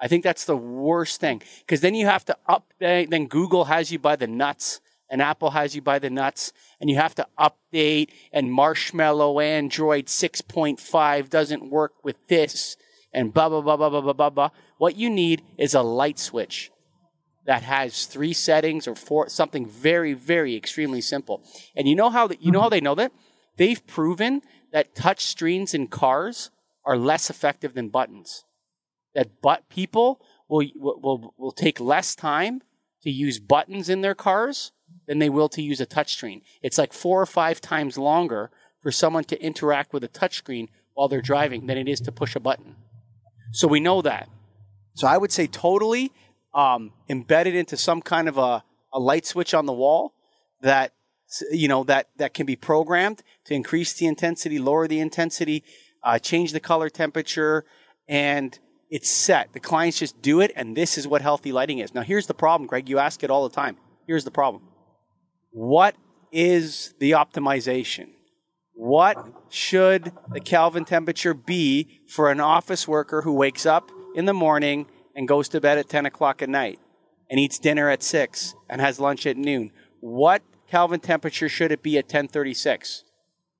I 0.00 0.08
think 0.08 0.24
that's 0.24 0.44
the 0.44 0.56
worst 0.56 1.20
thing 1.20 1.42
because 1.60 1.80
then 1.80 1.94
you 1.94 2.06
have 2.06 2.24
to 2.24 2.36
update. 2.48 3.10
Then 3.10 3.28
Google 3.28 3.66
has 3.66 3.92
you 3.92 4.00
by 4.00 4.16
the 4.16 4.26
nuts, 4.26 4.80
and 5.08 5.22
Apple 5.22 5.50
has 5.50 5.74
you 5.74 5.82
by 5.82 5.98
the 5.98 6.10
nuts 6.10 6.52
and 6.80 6.90
you 6.90 6.96
have 6.96 7.14
to 7.16 7.26
update 7.38 8.10
and 8.32 8.52
marshmallow 8.52 9.40
Android 9.40 10.06
6.5 10.06 11.30
doesn't 11.30 11.70
work 11.70 11.92
with 12.02 12.16
this 12.28 12.76
and 13.12 13.32
blah, 13.32 13.48
blah, 13.48 13.60
blah, 13.60 13.76
blah, 13.76 13.88
blah, 13.88 14.00
blah, 14.00 14.12
blah, 14.12 14.30
blah. 14.30 14.50
What 14.78 14.96
you 14.96 15.08
need 15.08 15.42
is 15.56 15.74
a 15.74 15.82
light 15.82 16.18
switch 16.18 16.70
that 17.46 17.62
has 17.62 18.06
three 18.06 18.32
settings 18.32 18.86
or 18.86 18.94
four, 18.94 19.28
something 19.28 19.66
very, 19.66 20.12
very 20.12 20.56
extremely 20.56 21.00
simple. 21.00 21.42
And 21.74 21.88
you 21.88 21.94
know 21.94 22.10
how, 22.10 22.26
the, 22.26 22.36
you 22.40 22.50
know 22.50 22.60
how 22.60 22.66
mm-hmm. 22.66 22.72
they 22.72 22.80
know 22.80 22.94
that? 22.96 23.12
They've 23.56 23.86
proven 23.86 24.42
that 24.72 24.94
touch 24.94 25.24
screens 25.24 25.72
in 25.72 25.86
cars 25.86 26.50
are 26.84 26.96
less 26.96 27.30
effective 27.30 27.74
than 27.74 27.88
buttons. 27.88 28.44
That 29.14 29.40
but 29.40 29.68
people 29.68 30.20
will, 30.48 30.66
will, 30.76 31.34
will 31.38 31.52
take 31.52 31.80
less 31.80 32.14
time 32.14 32.62
to 33.06 33.12
use 33.12 33.38
buttons 33.38 33.88
in 33.88 34.00
their 34.00 34.16
cars 34.16 34.72
than 35.06 35.20
they 35.20 35.30
will 35.30 35.48
to 35.48 35.62
use 35.62 35.80
a 35.80 35.86
touchscreen. 35.86 36.42
It's 36.60 36.76
like 36.76 36.92
four 36.92 37.22
or 37.22 37.26
five 37.26 37.60
times 37.60 37.96
longer 37.96 38.50
for 38.82 38.90
someone 38.90 39.22
to 39.24 39.40
interact 39.40 39.92
with 39.92 40.02
a 40.02 40.08
touchscreen 40.08 40.68
while 40.94 41.06
they're 41.06 41.22
driving 41.22 41.66
than 41.66 41.78
it 41.78 41.88
is 41.88 42.00
to 42.00 42.10
push 42.10 42.34
a 42.34 42.40
button. 42.40 42.74
So 43.52 43.68
we 43.68 43.78
know 43.78 44.02
that. 44.02 44.28
So 44.94 45.06
I 45.06 45.18
would 45.18 45.30
say 45.30 45.46
totally 45.46 46.10
um, 46.52 46.92
embedded 47.08 47.54
into 47.54 47.76
some 47.76 48.02
kind 48.02 48.28
of 48.28 48.38
a, 48.38 48.64
a 48.92 48.98
light 48.98 49.24
switch 49.24 49.54
on 49.54 49.66
the 49.66 49.72
wall 49.72 50.14
that 50.62 50.92
you 51.52 51.68
know 51.68 51.84
that 51.84 52.08
that 52.16 52.34
can 52.34 52.46
be 52.46 52.56
programmed 52.56 53.22
to 53.44 53.54
increase 53.54 53.92
the 53.92 54.06
intensity, 54.06 54.58
lower 54.58 54.88
the 54.88 55.00
intensity, 55.00 55.62
uh, 56.02 56.18
change 56.18 56.52
the 56.52 56.60
color 56.60 56.88
temperature, 56.88 57.64
and 58.08 58.58
it's 58.90 59.10
set. 59.10 59.52
The 59.52 59.60
clients 59.60 59.98
just 59.98 60.20
do 60.22 60.40
it, 60.40 60.52
and 60.54 60.76
this 60.76 60.96
is 60.96 61.08
what 61.08 61.22
healthy 61.22 61.52
lighting 61.52 61.78
is. 61.78 61.94
Now, 61.94 62.02
here's 62.02 62.26
the 62.26 62.34
problem, 62.34 62.66
Greg. 62.66 62.88
You 62.88 62.98
ask 62.98 63.22
it 63.22 63.30
all 63.30 63.48
the 63.48 63.54
time. 63.54 63.76
Here's 64.06 64.24
the 64.24 64.30
problem. 64.30 64.62
What 65.50 65.96
is 66.30 66.94
the 66.98 67.12
optimization? 67.12 68.10
What 68.74 69.16
should 69.48 70.12
the 70.30 70.40
Kelvin 70.40 70.84
temperature 70.84 71.34
be 71.34 72.00
for 72.06 72.30
an 72.30 72.40
office 72.40 72.86
worker 72.86 73.22
who 73.22 73.32
wakes 73.32 73.64
up 73.64 73.90
in 74.14 74.26
the 74.26 74.34
morning 74.34 74.86
and 75.14 75.26
goes 75.26 75.48
to 75.48 75.60
bed 75.60 75.78
at 75.78 75.88
10 75.88 76.06
o'clock 76.06 76.42
at 76.42 76.48
night 76.48 76.78
and 77.30 77.40
eats 77.40 77.58
dinner 77.58 77.88
at 77.88 78.02
6 78.02 78.54
and 78.68 78.80
has 78.80 79.00
lunch 79.00 79.26
at 79.26 79.36
noon? 79.36 79.72
What 80.00 80.42
Kelvin 80.68 81.00
temperature 81.00 81.48
should 81.48 81.72
it 81.72 81.82
be 81.82 81.96
at 81.96 82.04
1036? 82.04 83.04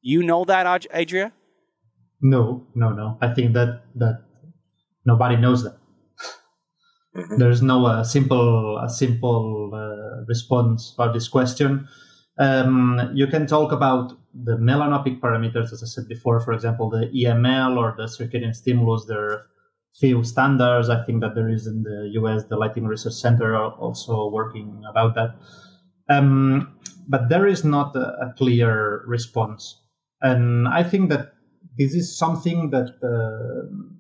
You 0.03 0.23
know 0.23 0.45
that, 0.45 0.87
Adria? 0.95 1.33
No, 2.21 2.67
no, 2.75 2.91
no. 2.91 3.19
I 3.21 3.33
think 3.35 3.55
that 3.55 3.85
that 3.95 4.26
nobody 5.07 5.37
knows 5.37 5.65
that. 5.65 5.79
Mm-hmm. 7.17 7.39
There's 7.39 7.63
no 7.63 7.87
uh, 7.87 8.05
simple 8.05 8.79
a 8.79 8.89
simple 8.89 9.71
uh, 9.73 10.25
response 10.27 10.93
about 10.95 11.15
this 11.15 11.29
question. 11.29 11.89
Um, 12.39 13.11
you 13.15 13.27
can 13.27 13.47
talk 13.47 13.73
about 13.73 14.13
the 14.35 14.57
melanopic 14.59 15.21
parameters, 15.21 15.73
as 15.73 15.83
I 15.83 15.87
said 15.87 16.09
before. 16.09 16.41
For 16.41 16.53
example, 16.53 16.91
the 16.91 17.07
EML 17.07 17.79
or 17.79 17.95
the 17.97 18.05
circadian 18.05 18.55
stimulus. 18.55 19.07
There 19.07 19.25
are 19.25 19.47
few 19.99 20.23
standards. 20.25 20.91
I 20.91 21.03
think 21.05 21.23
that 21.23 21.35
there 21.35 21.49
is 21.49 21.67
in 21.67 21.83
the 21.85 22.11
US 22.21 22.45
the 22.45 22.57
Lighting 22.57 22.87
Research 22.87 23.15
Center 23.15 23.57
also 23.57 24.29
working 24.29 24.83
about 24.91 25.15
that. 25.15 25.37
Um, 26.11 26.77
but 27.09 27.31
there 27.31 27.47
is 27.47 27.65
not 27.65 27.97
a, 27.97 28.07
a, 28.21 28.35
clear 28.37 29.03
response, 29.07 29.81
and 30.21 30.69
I 30.69 30.83
think 30.83 31.09
that 31.11 31.33
this 31.79 31.95
is 31.95 32.19
something 32.19 32.71
that. 32.71 32.91
Uh, 33.03 33.95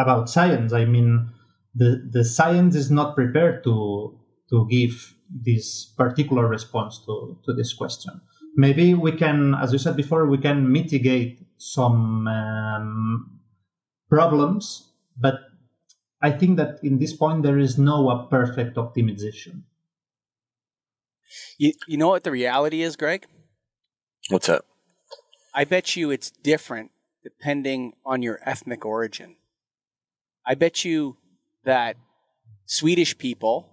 about 0.00 0.28
science. 0.28 0.72
I 0.72 0.84
mean, 0.84 1.30
the, 1.74 2.08
the 2.10 2.24
science 2.24 2.74
is 2.74 2.90
not 2.90 3.14
prepared 3.14 3.62
to, 3.64 4.18
to 4.50 4.66
give 4.68 5.14
this 5.30 5.84
particular 5.96 6.46
response 6.46 6.98
to, 7.06 7.38
to 7.44 7.52
this 7.52 7.72
question. 7.74 8.20
Maybe 8.56 8.94
we 8.94 9.12
can, 9.12 9.54
as 9.54 9.72
you 9.72 9.78
said 9.78 9.96
before, 9.96 10.26
we 10.26 10.38
can 10.38 10.70
mitigate 10.72 11.46
some 11.56 12.26
um, 12.26 13.40
problems, 14.08 14.90
but 15.16 15.34
I 16.20 16.32
think 16.32 16.56
that 16.56 16.80
in 16.82 16.98
this 16.98 17.14
point 17.14 17.42
there 17.42 17.58
is 17.58 17.78
no 17.78 18.10
a 18.10 18.26
perfect 18.26 18.76
optimization. 18.76 19.62
You, 21.58 21.72
you 21.86 21.96
know 21.96 22.08
what 22.08 22.24
the 22.24 22.30
reality 22.30 22.82
is, 22.82 22.96
Greg? 22.96 23.26
What's 24.28 24.48
up? 24.48 24.64
I 25.54 25.64
bet 25.64 25.96
you 25.96 26.10
it's 26.10 26.30
different 26.30 26.90
depending 27.22 27.92
on 28.04 28.22
your 28.22 28.40
ethnic 28.44 28.84
origin. 28.84 29.36
I 30.50 30.54
bet 30.56 30.84
you 30.84 31.16
that 31.64 31.94
Swedish 32.66 33.16
people, 33.16 33.70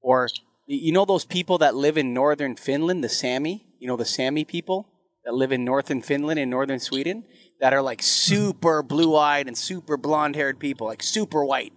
or 0.00 0.28
you 0.68 0.92
know 0.92 1.04
those 1.04 1.24
people 1.24 1.58
that 1.58 1.74
live 1.74 1.98
in 1.98 2.14
northern 2.14 2.54
Finland, 2.54 3.02
the 3.02 3.08
Sami, 3.08 3.66
you 3.80 3.88
know 3.88 3.96
the 3.96 4.04
Sami 4.04 4.44
people 4.44 4.86
that 5.24 5.34
live 5.34 5.50
in 5.50 5.64
northern 5.64 6.00
Finland 6.00 6.38
and 6.38 6.48
northern 6.48 6.78
Sweden, 6.78 7.24
that 7.58 7.72
are 7.72 7.82
like 7.82 8.00
super 8.04 8.84
blue-eyed 8.84 9.48
and 9.48 9.58
super 9.58 9.96
blonde-haired 9.96 10.60
people, 10.60 10.86
like 10.86 11.02
super 11.02 11.44
white. 11.44 11.72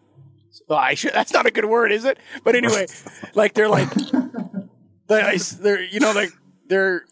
So 0.51 0.75
I 0.75 0.93
should, 0.93 1.13
that's 1.13 1.33
not 1.33 1.47
a 1.47 1.51
good 1.51 1.65
word, 1.65 1.91
is 1.91 2.05
it? 2.05 2.19
But 2.43 2.55
anyway, 2.55 2.85
like 3.33 3.55
they're 3.55 3.67
like 3.67 3.89
they're, 5.07 5.37
they're 5.59 5.81
you 5.81 5.99
know 5.99 6.11
like 6.11 6.29
they're 6.67 7.03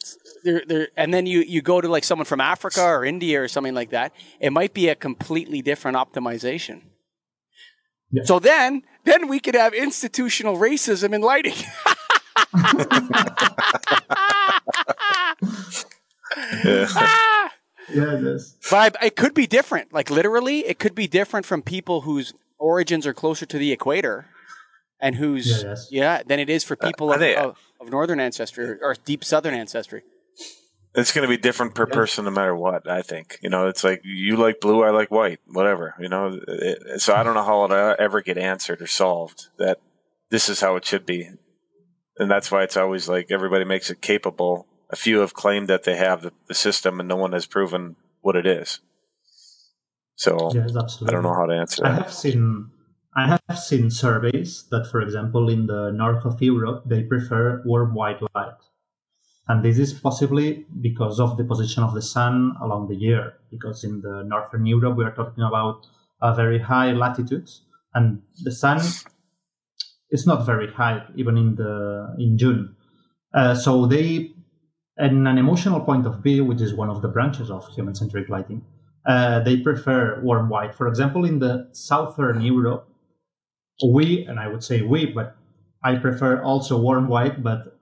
they're, 0.44 0.62
they're, 0.68 0.88
and 0.96 1.12
then 1.12 1.26
you, 1.26 1.40
you 1.40 1.64
go 1.64 1.82
to 1.82 1.88
like 1.88 2.04
someone 2.04 2.26
from 2.26 2.42
Africa 2.42 2.84
or 2.84 3.04
India 3.04 3.42
or 3.42 3.48
something 3.48 3.74
like 3.74 3.90
that, 3.90 4.14
it 4.40 4.52
might 4.52 4.76
be 4.76 4.90
a 4.90 4.96
completely 4.96 5.64
different 5.64 5.98
optimization. 5.98 6.82
Yeah. 8.14 8.24
So 8.26 8.38
then, 8.38 8.84
then 9.06 9.28
we 9.28 9.40
could 9.40 9.56
have 9.56 9.74
institutional 9.74 10.56
racism 10.56 11.16
in 11.16 11.22
lighting. 11.22 11.56
yeah. 16.64 16.88
yeah, 17.90 18.18
it 18.18 18.24
is. 18.24 18.56
But 18.70 18.96
I, 19.02 19.08
it 19.08 19.16
could 19.16 19.34
be 19.34 19.48
different. 19.48 19.92
Like 19.92 20.12
literally, 20.12 20.60
it 20.60 20.78
could 20.78 20.94
be 20.94 21.08
different 21.08 21.48
from 21.48 21.64
people 21.64 22.02
whose 22.02 22.36
origins 22.60 23.08
are 23.08 23.16
closer 23.16 23.48
to 23.48 23.58
the 23.58 23.72
equator, 23.72 24.28
and 25.00 25.16
whose 25.16 25.64
yeah, 25.64 25.76
yeah 25.90 26.24
than 26.24 26.40
it 26.40 26.52
is 26.52 26.64
for 26.64 26.78
uh, 26.80 26.86
people 26.86 27.10
uh, 27.10 27.16
of, 27.16 27.20
they, 27.20 27.36
of, 27.36 27.58
of, 27.82 27.90
northern 27.90 28.20
ancestry 28.20 28.66
or, 28.66 28.80
or 28.82 28.96
deep 29.06 29.24
southern 29.24 29.56
ancestry 29.56 30.04
it's 30.96 31.12
going 31.12 31.28
to 31.28 31.30
be 31.30 31.42
different 31.42 31.76
per 31.76 31.88
yeah. 31.88 31.94
person 31.94 32.26
no 32.26 32.32
matter 32.32 32.56
what 32.56 32.90
i 32.90 33.02
think. 33.02 33.40
You 33.42 33.50
know 33.50 33.68
it's 33.68 33.84
like 33.84 34.02
you 34.04 34.38
like 34.38 34.60
blue 34.60 34.84
i 34.84 34.90
like 34.90 35.12
white 35.12 35.40
whatever 35.46 35.96
you 36.00 36.10
know? 36.10 36.40
It, 36.48 37.02
so 37.02 37.14
i 37.16 37.24
don't 37.24 37.36
know 37.36 37.44
how 37.44 37.66
it'll 37.66 37.96
ever 38.00 38.22
get 38.22 38.38
answered 38.38 38.82
or 38.82 38.88
solved 38.88 39.48
that 39.58 39.80
this 40.34 40.50
is 40.50 40.62
how 40.62 40.76
it 40.76 40.84
should 40.84 41.06
be. 41.06 41.30
And 42.18 42.30
that's 42.30 42.52
why 42.52 42.64
it's 42.64 42.76
always 42.76 43.08
like 43.08 43.28
everybody 43.30 43.66
makes 43.66 43.92
it 43.92 44.02
capable. 44.02 44.66
A 44.90 44.96
few 44.96 45.20
have 45.20 45.36
claimed 45.36 45.68
that 45.68 45.84
they 45.84 45.96
have 45.96 46.24
the, 46.24 46.32
the 46.48 46.56
system 46.56 47.00
and 47.00 47.08
no 47.08 47.16
one 47.16 47.34
has 47.34 47.46
proven 47.46 47.96
what 48.22 48.36
it 48.36 48.48
is. 48.48 48.80
So 50.16 50.50
yes, 50.54 50.76
i 51.08 51.12
don't 51.12 51.22
know 51.22 51.36
how 51.36 51.46
to 51.46 51.54
answer 51.54 51.84
that. 51.84 51.92
i 51.92 51.96
have 51.96 52.12
seen 52.12 52.72
I 53.16 53.28
have 53.28 53.60
seen 53.60 53.92
surveys 53.92 54.66
that, 54.72 54.88
for 54.90 55.00
example, 55.00 55.48
in 55.48 55.68
the 55.68 55.92
north 55.92 56.26
of 56.26 56.42
Europe, 56.42 56.82
they 56.88 57.04
prefer 57.04 57.62
warm 57.64 57.94
white 57.94 58.20
light 58.34 58.58
and 59.48 59.64
this 59.64 59.78
is 59.78 59.94
possibly 59.94 60.66
because 60.82 61.20
of 61.20 61.38
the 61.38 61.44
position 61.44 61.84
of 61.84 61.94
the 61.94 62.02
sun 62.02 62.56
along 62.62 62.88
the 62.88 62.96
year, 62.96 63.34
because 63.52 63.84
in 63.84 64.02
the 64.02 64.24
northern 64.26 64.66
Europe, 64.66 64.98
we 64.98 65.04
are 65.04 65.14
talking 65.14 65.44
about 65.44 65.86
a 66.22 66.34
very 66.34 66.60
high 66.60 66.92
latitudes, 66.92 67.64
and 67.94 68.22
the 68.44 68.52
sun 68.52 68.80
is 70.12 70.26
not 70.26 70.46
very 70.46 70.72
high, 70.72 71.04
even 71.16 71.38
in 71.38 71.56
the 71.56 72.16
in 72.18 72.38
June. 72.38 72.76
Uh, 73.34 73.56
so 73.56 73.86
they, 73.86 74.32
in 74.98 75.28
an 75.28 75.38
emotional 75.38 75.82
point 75.82 76.06
of 76.06 76.24
view, 76.24 76.46
which 76.46 76.62
is 76.62 76.74
one 76.74 76.90
of 76.90 77.02
the 77.02 77.08
branches 77.08 77.50
of 77.50 77.68
human-centric 77.70 78.30
lighting, 78.30 78.64
uh, 79.06 79.40
they 79.42 79.58
prefer 79.58 80.22
warm 80.22 80.50
white. 80.50 80.74
For 80.74 80.88
example, 80.88 81.26
in 81.26 81.40
the 81.40 81.68
southern 81.74 82.42
Europe, 82.42 82.88
we, 83.86 84.24
and 84.26 84.40
I 84.40 84.48
would 84.48 84.64
say 84.64 84.82
we, 84.82 85.08
but 85.08 85.36
I 85.84 85.96
prefer 85.96 86.42
also 86.42 86.80
warm 86.80 87.08
white, 87.10 87.44
but 87.44 87.73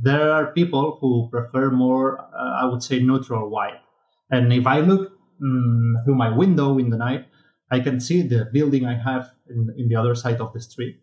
there 0.00 0.30
are 0.32 0.52
people 0.52 0.98
who 1.00 1.28
prefer 1.30 1.70
more, 1.70 2.20
uh, 2.20 2.62
I 2.62 2.64
would 2.66 2.82
say, 2.82 3.00
neutral 3.00 3.48
white. 3.48 3.80
And 4.30 4.52
if 4.52 4.66
I 4.66 4.80
look 4.80 5.12
um, 5.42 5.96
through 6.04 6.16
my 6.16 6.34
window 6.36 6.78
in 6.78 6.90
the 6.90 6.96
night, 6.96 7.26
I 7.70 7.80
can 7.80 8.00
see 8.00 8.22
the 8.22 8.48
building 8.52 8.84
I 8.84 8.96
have 8.96 9.30
in, 9.48 9.74
in 9.76 9.88
the 9.88 9.96
other 9.96 10.14
side 10.14 10.40
of 10.40 10.52
the 10.52 10.60
street. 10.60 11.00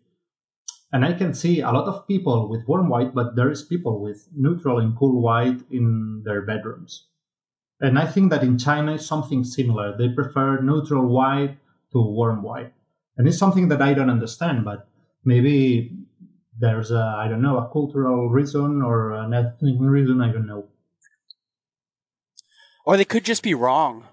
And 0.92 1.04
I 1.04 1.12
can 1.12 1.34
see 1.34 1.60
a 1.60 1.72
lot 1.72 1.88
of 1.88 2.06
people 2.06 2.48
with 2.48 2.68
warm 2.68 2.88
white, 2.88 3.14
but 3.14 3.34
there 3.34 3.50
is 3.50 3.62
people 3.62 4.00
with 4.00 4.28
neutral 4.34 4.78
and 4.78 4.96
cool 4.96 5.20
white 5.20 5.60
in 5.70 6.22
their 6.24 6.42
bedrooms. 6.42 7.06
And 7.80 7.98
I 7.98 8.06
think 8.06 8.30
that 8.30 8.44
in 8.44 8.58
China 8.58 8.94
is 8.94 9.04
something 9.04 9.42
similar. 9.42 9.96
They 9.96 10.08
prefer 10.08 10.60
neutral 10.60 11.06
white 11.06 11.58
to 11.92 11.98
warm 12.00 12.42
white. 12.42 12.72
And 13.16 13.26
it's 13.26 13.38
something 13.38 13.68
that 13.68 13.82
I 13.82 13.94
don't 13.94 14.10
understand, 14.10 14.64
but 14.64 14.88
maybe 15.24 15.96
there's 16.58 16.90
a 16.90 17.16
I 17.18 17.28
don't 17.28 17.42
know 17.42 17.58
a 17.58 17.68
cultural 17.72 18.28
reason 18.28 18.82
or 18.82 19.12
an 19.12 19.34
ethnic 19.34 19.76
reason 19.80 20.20
I 20.20 20.32
don't 20.32 20.46
know. 20.46 20.68
Or 22.86 22.96
they 22.96 23.04
could 23.04 23.24
just 23.24 23.42
be 23.42 23.54
wrong. 23.54 24.04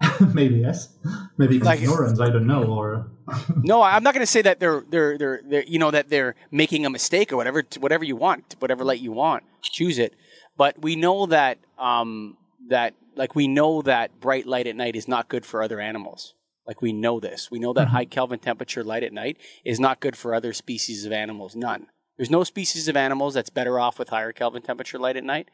maybe 0.34 0.56
yes. 0.56 0.96
Maybe 1.38 1.58
Like- 1.58 1.80
ignorance. 1.80 2.20
I 2.20 2.30
don't 2.30 2.46
know. 2.46 2.64
Or 2.64 3.10
No, 3.62 3.82
I'm 3.82 4.02
not 4.02 4.14
going 4.14 4.22
to 4.22 4.30
say 4.30 4.42
that 4.42 4.58
they're, 4.60 4.82
they're 4.88 5.16
they're 5.18 5.40
they're 5.46 5.64
you 5.64 5.78
know 5.78 5.90
that 5.90 6.08
they're 6.08 6.34
making 6.50 6.86
a 6.86 6.90
mistake 6.90 7.32
or 7.32 7.36
whatever. 7.36 7.62
Whatever 7.78 8.04
you 8.04 8.16
want, 8.16 8.56
whatever 8.58 8.84
light 8.84 9.00
you 9.00 9.12
want, 9.12 9.44
choose 9.62 9.98
it. 9.98 10.14
But 10.56 10.80
we 10.82 10.96
know 10.96 11.26
that 11.26 11.58
um, 11.78 12.36
that 12.68 12.94
like 13.16 13.34
we 13.34 13.46
know 13.48 13.82
that 13.82 14.20
bright 14.20 14.46
light 14.46 14.66
at 14.66 14.76
night 14.76 14.96
is 14.96 15.06
not 15.06 15.28
good 15.28 15.46
for 15.46 15.62
other 15.62 15.80
animals. 15.80 16.34
Like 16.66 16.82
we 16.82 16.92
know 16.92 17.20
this. 17.20 17.50
We 17.50 17.58
know 17.58 17.72
that 17.72 17.88
high 17.88 18.04
Kelvin 18.04 18.38
temperature 18.38 18.84
light 18.84 19.02
at 19.02 19.12
night 19.12 19.38
is 19.64 19.80
not 19.80 20.00
good 20.00 20.16
for 20.16 20.34
other 20.34 20.52
species 20.52 21.04
of 21.04 21.12
animals. 21.12 21.56
None. 21.56 21.86
There's 22.16 22.30
no 22.30 22.44
species 22.44 22.86
of 22.86 22.96
animals 22.96 23.34
that's 23.34 23.50
better 23.50 23.78
off 23.78 23.98
with 23.98 24.10
higher 24.10 24.32
Kelvin 24.32 24.62
temperature 24.62 24.98
light 24.98 25.16
at 25.16 25.24
night. 25.24 25.50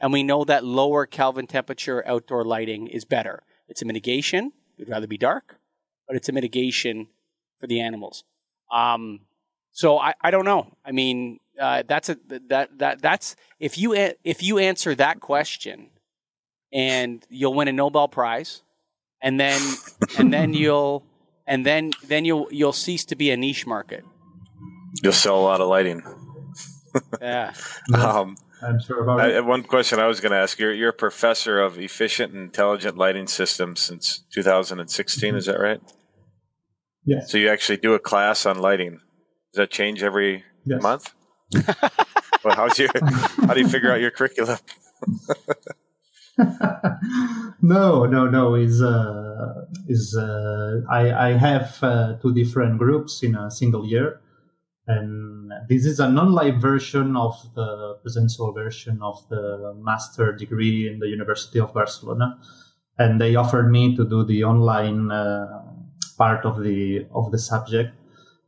And 0.00 0.12
we 0.12 0.22
know 0.22 0.44
that 0.44 0.64
lower 0.64 1.06
Kelvin 1.06 1.46
temperature 1.46 2.06
outdoor 2.06 2.44
lighting 2.44 2.86
is 2.86 3.04
better. 3.04 3.42
It's 3.68 3.82
a 3.82 3.84
mitigation. 3.84 4.52
We'd 4.78 4.88
rather 4.88 5.06
be 5.06 5.18
dark, 5.18 5.58
but 6.06 6.16
it's 6.16 6.28
a 6.28 6.32
mitigation 6.32 7.08
for 7.60 7.66
the 7.66 7.80
animals. 7.80 8.24
Um, 8.72 9.20
so 9.72 9.98
I, 9.98 10.14
I 10.20 10.30
don't 10.30 10.44
know. 10.44 10.76
I 10.84 10.92
mean, 10.92 11.40
uh, 11.60 11.82
that's 11.86 12.08
a 12.08 12.16
that 12.48 12.78
that 12.78 13.02
that's 13.02 13.36
if 13.58 13.78
you 13.78 13.92
if 14.24 14.42
you 14.42 14.58
answer 14.58 14.94
that 14.94 15.20
question, 15.20 15.90
and 16.72 17.24
you'll 17.28 17.54
win 17.54 17.68
a 17.68 17.72
Nobel 17.72 18.08
Prize, 18.08 18.62
and 19.26 19.40
then 19.40 19.60
and 20.18 20.32
then 20.32 20.54
you'll 20.54 21.04
and 21.48 21.66
then 21.66 21.90
then 22.06 22.24
you'll 22.24 22.46
you'll 22.52 22.72
cease 22.72 23.04
to 23.06 23.16
be 23.16 23.30
a 23.32 23.36
niche 23.36 23.66
market. 23.66 24.04
You'll 25.02 25.12
sell 25.12 25.36
a 25.36 25.42
lot 25.42 25.60
of 25.60 25.68
lighting. 25.68 26.02
Yeah. 27.20 27.52
Um, 27.92 28.36
I'm 28.62 28.78
sure 28.80 29.02
about 29.02 29.20
I, 29.20 29.40
one 29.40 29.64
question 29.64 29.98
I 29.98 30.06
was 30.06 30.20
going 30.20 30.32
to 30.32 30.38
ask 30.38 30.58
you're, 30.58 30.72
you're 30.72 30.90
a 30.90 30.94
professor 30.94 31.60
of 31.60 31.78
efficient 31.78 32.32
and 32.32 32.42
intelligent 32.42 32.96
lighting 32.96 33.26
systems 33.26 33.80
since 33.80 34.24
2016, 34.32 35.34
is 35.34 35.44
that 35.46 35.60
right? 35.60 35.80
Yes. 37.04 37.30
So 37.30 37.36
you 37.36 37.50
actually 37.50 37.76
do 37.76 37.92
a 37.92 37.98
class 37.98 38.46
on 38.46 38.58
lighting. 38.58 38.92
Does 39.52 39.58
that 39.58 39.70
change 39.70 40.02
every 40.02 40.44
Yes. 40.64 40.82
month? 40.82 41.12
well, 42.44 42.56
how's 42.56 42.78
your, 42.78 42.88
how 43.46 43.52
do 43.52 43.60
you 43.60 43.68
figure 43.68 43.92
out 43.92 44.00
your 44.00 44.10
curriculum? 44.10 44.58
no, 47.62 48.04
no, 48.04 48.28
no. 48.28 48.54
Is 48.54 48.82
uh, 48.82 49.64
is 49.88 50.16
uh, 50.16 50.82
I 50.90 51.28
I 51.28 51.32
have 51.32 51.78
uh, 51.82 52.14
two 52.20 52.34
different 52.34 52.78
groups 52.78 53.22
in 53.22 53.34
a 53.34 53.50
single 53.50 53.86
year, 53.86 54.20
and 54.86 55.50
this 55.68 55.86
is 55.86 55.98
a 55.98 56.10
non-live 56.10 56.60
version 56.60 57.16
of 57.16 57.34
the 57.54 57.98
presential 58.02 58.52
version 58.52 59.00
of 59.02 59.26
the 59.30 59.74
master 59.78 60.32
degree 60.32 60.88
in 60.88 60.98
the 60.98 61.08
University 61.08 61.58
of 61.58 61.72
Barcelona, 61.72 62.38
and 62.98 63.18
they 63.20 63.34
offered 63.34 63.70
me 63.70 63.96
to 63.96 64.04
do 64.04 64.22
the 64.24 64.44
online 64.44 65.10
uh, 65.10 65.62
part 66.18 66.44
of 66.44 66.62
the 66.62 67.06
of 67.14 67.32
the 67.32 67.38
subject, 67.38 67.94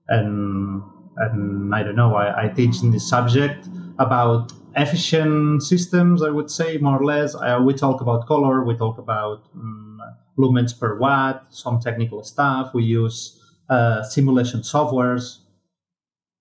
and 0.08 0.82
and 1.16 1.74
I 1.74 1.82
don't 1.82 1.96
know. 1.96 2.14
I, 2.16 2.44
I 2.44 2.48
teach 2.48 2.82
in 2.82 2.90
this 2.90 3.08
subject 3.08 3.66
about 3.98 4.52
efficient 4.82 5.62
systems. 5.62 6.22
I 6.22 6.30
would 6.30 6.50
say 6.50 6.78
more 6.78 6.98
or 7.00 7.04
less. 7.04 7.34
Uh, 7.34 7.60
we 7.64 7.74
talk 7.74 8.00
about 8.00 8.26
color. 8.26 8.64
We 8.64 8.76
talk 8.76 8.98
about 8.98 9.44
um, 9.54 10.00
lumens 10.38 10.78
per 10.78 10.98
watt. 10.98 11.46
Some 11.50 11.80
technical 11.80 12.22
stuff. 12.24 12.72
We 12.74 12.84
use 12.84 13.40
uh, 13.68 14.02
simulation 14.02 14.60
softwares, 14.60 15.38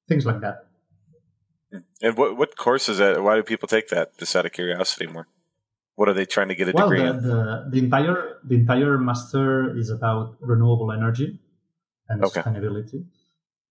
things 0.08 0.26
like 0.26 0.42
that. 0.42 0.66
And 2.02 2.16
what, 2.18 2.38
what 2.38 2.56
course 2.58 2.88
is 2.90 3.00
that? 3.00 3.22
Why 3.22 3.36
do 3.36 3.44
people 3.44 3.68
take 3.68 3.90
that? 3.90 4.18
Just 4.18 4.36
out 4.36 4.46
of 4.46 4.52
curiosity 4.54 5.08
more. 5.08 5.28
What 5.96 6.08
are 6.08 6.14
they 6.14 6.26
trying 6.26 6.48
to 6.50 6.56
get 6.56 6.70
a 6.70 6.72
Well, 6.72 6.90
degree 6.90 7.02
the, 7.02 7.10
in? 7.10 7.22
the, 7.24 7.68
the 7.72 7.80
entire 7.80 8.38
the 8.44 8.56
entire 8.56 8.98
master 9.00 9.76
is 9.76 9.90
about 9.90 10.38
renewable 10.40 10.92
energy 10.92 11.40
and 12.08 12.24
Okay. 12.24 12.42
sustainability, 12.42 13.04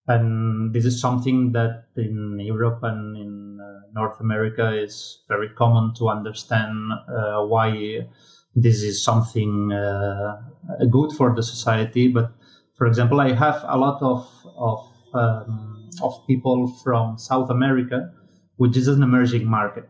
and 0.07 0.73
this 0.73 0.85
is 0.85 1.01
something 1.01 1.51
that 1.51 1.85
in 1.97 2.39
Europe 2.39 2.79
and 2.83 3.17
in 3.17 3.59
uh, 3.59 3.81
North 3.93 4.19
America 4.19 4.71
is 4.71 5.23
very 5.27 5.49
common 5.49 5.93
to 5.95 6.07
understand 6.09 6.91
uh, 7.09 7.43
why 7.43 8.07
this 8.55 8.81
is 8.81 9.03
something 9.03 9.71
uh, 9.71 10.41
good 10.89 11.11
for 11.11 11.35
the 11.35 11.43
society. 11.43 12.07
But 12.07 12.31
for 12.77 12.87
example, 12.87 13.19
I 13.19 13.33
have 13.33 13.63
a 13.67 13.77
lot 13.77 14.01
of 14.01 14.27
of 14.55 14.79
um, 15.13 15.89
of 16.01 16.25
people 16.25 16.67
from 16.83 17.17
South 17.17 17.49
America, 17.49 18.11
which 18.55 18.77
is 18.77 18.87
an 18.87 19.03
emerging 19.03 19.45
market 19.45 19.89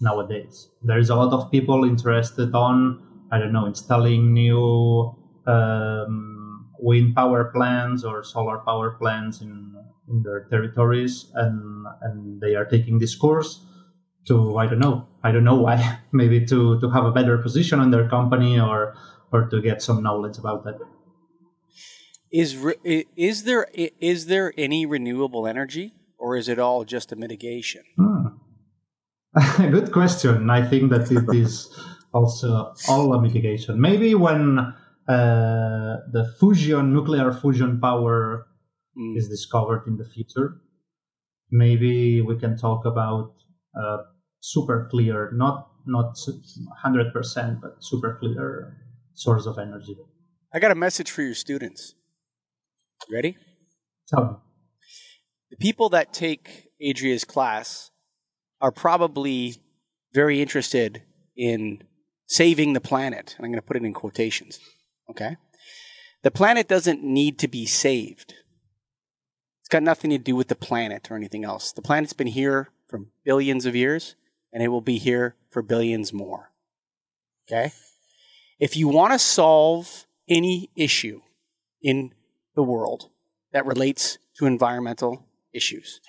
nowadays. 0.00 0.68
There 0.82 0.98
is 0.98 1.10
a 1.10 1.16
lot 1.16 1.32
of 1.32 1.50
people 1.50 1.84
interested 1.84 2.54
on, 2.54 3.02
I 3.32 3.38
don't 3.38 3.52
know, 3.52 3.66
installing 3.66 4.32
new 4.32 5.14
um, 5.46 6.37
wind 6.78 7.14
power 7.14 7.50
plants 7.54 8.04
or 8.04 8.22
solar 8.22 8.58
power 8.58 8.92
plants 8.92 9.40
in 9.40 9.74
in 10.08 10.22
their 10.22 10.44
territories, 10.48 11.30
and 11.34 11.86
and 12.02 12.40
they 12.40 12.54
are 12.54 12.64
taking 12.64 12.98
this 12.98 13.14
course 13.14 13.64
to 14.26 14.56
I 14.56 14.66
don't 14.66 14.78
know, 14.78 15.06
I 15.22 15.32
don't 15.32 15.44
know 15.44 15.60
why, 15.60 15.98
maybe 16.12 16.44
to 16.46 16.80
to 16.80 16.90
have 16.90 17.04
a 17.04 17.12
better 17.12 17.38
position 17.38 17.80
in 17.80 17.90
their 17.90 18.08
company 18.08 18.58
or 18.60 18.94
or 19.32 19.48
to 19.48 19.60
get 19.60 19.82
some 19.82 20.02
knowledge 20.02 20.38
about 20.38 20.64
that. 20.64 20.78
Is 22.30 22.56
re- 22.56 23.06
is 23.16 23.44
there 23.44 23.66
is 23.74 24.26
there 24.26 24.52
any 24.56 24.86
renewable 24.86 25.46
energy, 25.46 25.94
or 26.18 26.36
is 26.36 26.48
it 26.48 26.58
all 26.58 26.84
just 26.84 27.12
a 27.12 27.16
mitigation? 27.16 27.82
Hmm. 27.96 28.38
Good 29.56 29.92
question. 29.92 30.50
I 30.50 30.66
think 30.66 30.90
that 30.90 31.10
it 31.10 31.28
is 31.34 31.68
also 32.12 32.74
all 32.88 33.12
a 33.14 33.20
mitigation. 33.20 33.80
Maybe 33.80 34.14
when 34.14 34.74
uh, 35.08 35.96
the 36.12 36.34
fusion, 36.38 36.92
nuclear 36.92 37.32
fusion 37.32 37.80
power 37.80 38.48
Mm. 38.98 39.16
is 39.16 39.28
discovered 39.28 39.84
in 39.86 39.96
the 39.96 40.04
future, 40.04 40.60
maybe 41.52 42.20
we 42.20 42.36
can 42.36 42.56
talk 42.56 42.84
about 42.84 43.34
uh, 43.80 43.98
super 44.40 44.88
clear, 44.90 45.30
not 45.32 45.70
not 45.86 46.16
hundred 46.82 47.12
percent, 47.12 47.60
but 47.60 47.76
super 47.78 48.18
clear 48.18 48.76
source 49.14 49.46
of 49.46 49.56
energy. 49.58 49.96
I 50.52 50.58
got 50.58 50.72
a 50.72 50.74
message 50.74 51.10
for 51.10 51.22
your 51.22 51.34
students. 51.34 51.94
Ready? 53.10 53.36
Tell 54.08 54.24
me. 54.24 54.36
The 55.50 55.56
people 55.58 55.88
that 55.90 56.12
take 56.12 56.68
Adria's 56.80 57.24
class 57.24 57.90
are 58.60 58.72
probably 58.72 59.62
very 60.12 60.42
interested 60.42 61.02
in 61.36 61.82
saving 62.26 62.72
the 62.72 62.80
planet. 62.80 63.34
And 63.36 63.44
I'm 63.44 63.52
going 63.52 63.62
to 63.62 63.66
put 63.66 63.76
it 63.76 63.84
in 63.84 63.94
quotations. 63.94 64.58
Okay? 65.10 65.36
The 66.22 66.30
planet 66.30 66.68
doesn't 66.68 67.02
need 67.02 67.38
to 67.38 67.48
be 67.48 67.66
saved. 67.66 68.34
It's 69.60 69.68
got 69.68 69.82
nothing 69.82 70.10
to 70.10 70.18
do 70.18 70.34
with 70.34 70.48
the 70.48 70.54
planet 70.54 71.10
or 71.10 71.16
anything 71.16 71.44
else. 71.44 71.72
The 71.72 71.82
planet's 71.82 72.12
been 72.12 72.28
here 72.28 72.70
for 72.88 73.00
billions 73.24 73.66
of 73.66 73.76
years, 73.76 74.14
and 74.52 74.62
it 74.62 74.68
will 74.68 74.80
be 74.80 74.98
here 74.98 75.36
for 75.50 75.62
billions 75.62 76.12
more. 76.12 76.50
Okay? 77.46 77.72
If 78.58 78.76
you 78.76 78.88
want 78.88 79.12
to 79.12 79.18
solve 79.18 80.06
any 80.28 80.70
issue 80.74 81.20
in 81.82 82.12
the 82.54 82.62
world 82.62 83.10
that 83.52 83.66
relates 83.66 84.18
to 84.38 84.46
environmental 84.46 85.26
issues, 85.52 86.00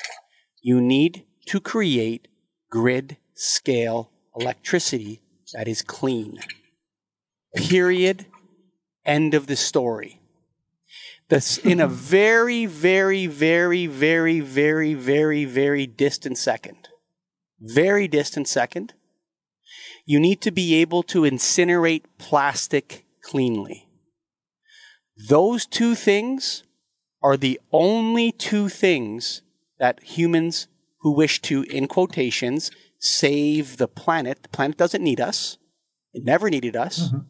you 0.62 0.82
need 0.82 1.26
to 1.46 1.60
create 1.60 2.28
grid 2.70 3.18
scale 3.34 4.12
electricity 4.36 5.22
that 5.54 5.68
is 5.68 5.82
clean. 5.82 6.40
Period. 7.56 8.26
End 9.06 9.34
of 9.34 9.48
the 9.48 9.56
story. 9.56 10.22
This 11.30 11.58
in 11.58 11.80
a 11.80 11.88
very, 12.18 12.66
very, 12.66 13.28
very, 13.28 13.86
very, 13.86 14.40
very, 14.40 14.94
very, 14.94 15.46
very 15.46 15.88
distant 15.88 16.38
second. 16.38 16.90
Very 17.60 18.08
distant 18.08 18.48
second. 18.48 18.94
You 20.06 20.20
need 20.20 20.42
to 20.42 20.52
be 20.52 20.76
able 20.76 21.04
to 21.04 21.22
incinerate 21.22 22.04
plastic 22.18 23.06
cleanly. 23.22 23.88
Those 25.28 25.66
two 25.66 25.96
things 25.96 26.64
are 27.22 27.38
the 27.38 27.60
only 27.72 28.32
two 28.32 28.70
things 28.70 29.42
that 29.78 30.02
humans 30.02 30.68
who 31.02 31.12
wish 31.14 31.42
to, 31.44 31.64
in 31.64 31.88
quotations, 31.88 32.72
save 32.98 33.78
the 33.78 33.88
planet. 33.88 34.44
The 34.44 34.50
planet 34.50 34.78
doesn't 34.78 35.04
need 35.04 35.20
us. 35.20 35.58
It 36.14 36.24
never 36.24 36.50
needed 36.50 36.76
us. 36.76 37.10
Mhm. 37.10 37.26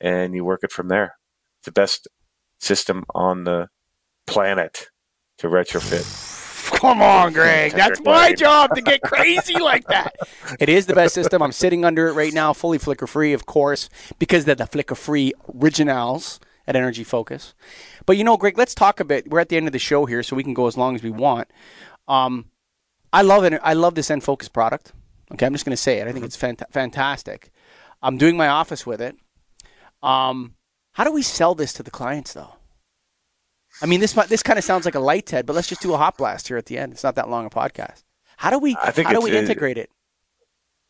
and 0.02 0.36
you 0.36 0.44
work 0.44 0.66
it 0.66 0.72
from 0.74 0.90
there. 0.90 1.16
It's 1.60 1.68
the 1.68 1.72
best 1.72 2.10
system 2.60 3.06
on 3.16 3.46
the 3.46 3.70
planet 4.28 4.90
to 5.38 5.48
retrofit. 5.48 6.78
Come 6.78 7.02
on, 7.02 7.32
Greg. 7.32 7.72
That's 7.72 8.02
my 8.02 8.34
job 8.34 8.76
to 8.76 8.82
get 8.82 9.02
crazy 9.02 9.60
like 9.60 9.88
that. 9.88 10.14
It 10.60 10.68
is 10.68 10.88
the 10.88 10.94
best 10.94 11.14
system. 11.14 11.42
I'm 11.42 11.54
sitting 11.54 11.86
under 11.86 12.10
it 12.10 12.14
right 12.14 12.34
now, 12.34 12.52
fully 12.52 12.78
flicker 12.78 13.08
free, 13.08 13.32
of 13.32 13.46
course, 13.46 13.88
because 14.20 14.44
they're 14.44 14.56
the 14.56 14.68
flicker 14.68 14.96
free 14.96 15.32
originals 15.56 16.42
at 16.68 16.76
Energy 16.76 17.06
Focus. 17.06 17.54
But 18.06 18.18
you 18.18 18.26
know, 18.26 18.36
Greg, 18.36 18.58
let's 18.58 18.76
talk 18.76 19.00
a 19.00 19.06
bit. 19.06 19.32
We're 19.32 19.40
at 19.40 19.48
the 19.48 19.56
end 19.56 19.68
of 19.68 19.72
the 19.72 19.80
show 19.80 20.06
here, 20.06 20.22
so 20.22 20.36
we 20.36 20.44
can 20.44 20.54
go 20.54 20.68
as 20.68 20.76
long 20.76 20.96
as 20.96 21.02
we 21.02 21.12
want. 21.12 21.48
Um, 22.10 22.51
I 23.14 23.22
love 23.22 23.44
it. 23.44 23.60
I 23.64 23.74
love 23.74 23.96
this 23.96 24.10
EnFocus 24.10 24.52
product. 24.52 24.94
Okay, 25.34 25.46
I'm 25.46 25.54
just 25.54 25.66
going 25.66 25.74
to 25.74 25.78
say 25.78 26.00
it. 26.00 26.08
I 26.08 26.12
think 26.12 26.26
it's 26.26 26.38
fant- 26.38 26.70
fantastic. 26.72 27.52
I'm 28.02 28.18
doing 28.18 28.36
my 28.36 28.48
office 28.48 28.86
with 28.86 29.02
it. 29.02 29.16
Um, 30.04 30.56
how 30.94 31.04
do 31.04 31.12
we 31.12 31.22
sell 31.22 31.56
this 31.56 31.74
to 31.74 31.84
the 31.84 31.92
clients, 31.92 32.34
though? 32.34 32.56
I 33.82 33.86
mean, 33.86 34.00
this 34.00 34.14
this 34.14 34.44
kind 34.44 34.60
of 34.60 34.66
sounds 34.66 34.86
like 34.86 34.96
a 34.96 35.00
light 35.00 35.30
head, 35.30 35.46
but 35.46 35.56
let's 35.56 35.68
just 35.68 35.82
do 35.82 35.94
a 35.94 35.98
hot 35.98 36.18
blast 36.18 36.48
here 36.48 36.58
at 36.58 36.66
the 36.66 36.78
end. 36.78 36.94
It's 36.94 37.04
not 37.04 37.16
that 37.16 37.30
long 37.30 37.46
a 37.46 37.50
podcast. 37.50 38.04
How 38.38 38.50
do 38.50 38.60
we? 38.60 38.76
I 38.82 38.92
think 38.92 39.08
how 39.08 39.14
do 39.14 39.22
we 39.22 39.36
integrate 39.38 39.78
it? 39.78 39.90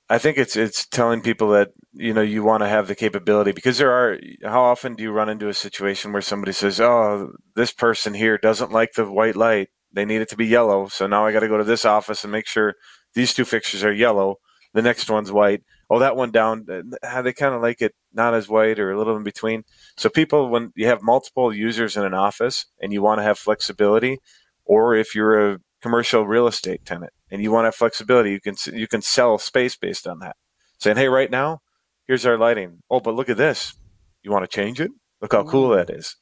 I 0.09 0.17
think 0.17 0.37
it's 0.37 0.55
it's 0.55 0.87
telling 0.87 1.21
people 1.21 1.49
that 1.49 1.69
you 1.93 2.13
know 2.13 2.21
you 2.21 2.43
want 2.43 2.63
to 2.63 2.69
have 2.69 2.87
the 2.87 2.95
capability 2.95 3.51
because 3.51 3.77
there 3.77 3.91
are 3.91 4.19
how 4.43 4.63
often 4.63 4.95
do 4.95 5.03
you 5.03 5.11
run 5.11 5.29
into 5.29 5.47
a 5.47 5.53
situation 5.53 6.11
where 6.11 6.21
somebody 6.21 6.53
says, 6.53 6.81
"Oh, 6.81 7.33
this 7.55 7.71
person 7.71 8.13
here 8.15 8.37
doesn't 8.37 8.71
like 8.71 8.93
the 8.93 9.09
white 9.09 9.35
light. 9.35 9.69
They 9.93 10.05
need 10.05 10.21
it 10.21 10.29
to 10.29 10.37
be 10.37 10.45
yellow. 10.47 10.87
So 10.87 11.07
now 11.07 11.25
I 11.25 11.31
got 11.31 11.41
to 11.41 11.47
go 11.47 11.57
to 11.57 11.63
this 11.63 11.85
office 11.85 12.23
and 12.23 12.31
make 12.31 12.47
sure 12.47 12.75
these 13.13 13.33
two 13.33 13.45
fixtures 13.45 13.83
are 13.83 13.93
yellow. 13.93 14.35
The 14.73 14.81
next 14.81 15.09
one's 15.09 15.31
white. 15.31 15.63
Oh, 15.89 15.99
that 15.99 16.15
one 16.15 16.31
down. 16.31 16.65
uh, 17.03 17.21
They 17.21 17.33
kind 17.33 17.53
of 17.53 17.61
like 17.61 17.81
it 17.81 17.93
not 18.13 18.33
as 18.33 18.47
white 18.47 18.79
or 18.79 18.91
a 18.91 18.97
little 18.97 19.17
in 19.17 19.23
between. 19.23 19.63
So 19.97 20.09
people, 20.09 20.49
when 20.49 20.71
you 20.75 20.87
have 20.87 21.01
multiple 21.01 21.53
users 21.53 21.97
in 21.97 22.03
an 22.05 22.13
office 22.13 22.65
and 22.81 22.93
you 22.93 23.01
want 23.01 23.19
to 23.19 23.23
have 23.23 23.37
flexibility, 23.37 24.19
or 24.63 24.95
if 24.95 25.13
you're 25.13 25.51
a 25.51 25.57
commercial 25.81 26.25
real 26.25 26.47
estate 26.47 26.85
tenant 26.85 27.11
and 27.29 27.41
you 27.41 27.51
want 27.51 27.63
to 27.63 27.67
have 27.67 27.75
flexibility, 27.75 28.31
you 28.31 28.39
can 28.39 28.55
you 28.73 28.87
can 28.87 29.01
sell 29.01 29.37
space 29.37 29.75
based 29.75 30.07
on 30.07 30.19
that. 30.19 30.37
Saying, 30.79 30.97
hey, 30.97 31.09
right 31.09 31.29
now, 31.29 31.59
here's 32.07 32.25
our 32.25 32.37
lighting. 32.37 32.79
Oh, 32.89 33.01
but 33.01 33.13
look 33.13 33.29
at 33.29 33.37
this. 33.37 33.73
You 34.23 34.31
want 34.31 34.49
to 34.49 34.55
change 34.55 34.79
it? 34.79 34.91
Look 35.21 35.33
how 35.33 35.43
cool 35.43 35.69
that 35.69 35.89
is. 35.89 36.15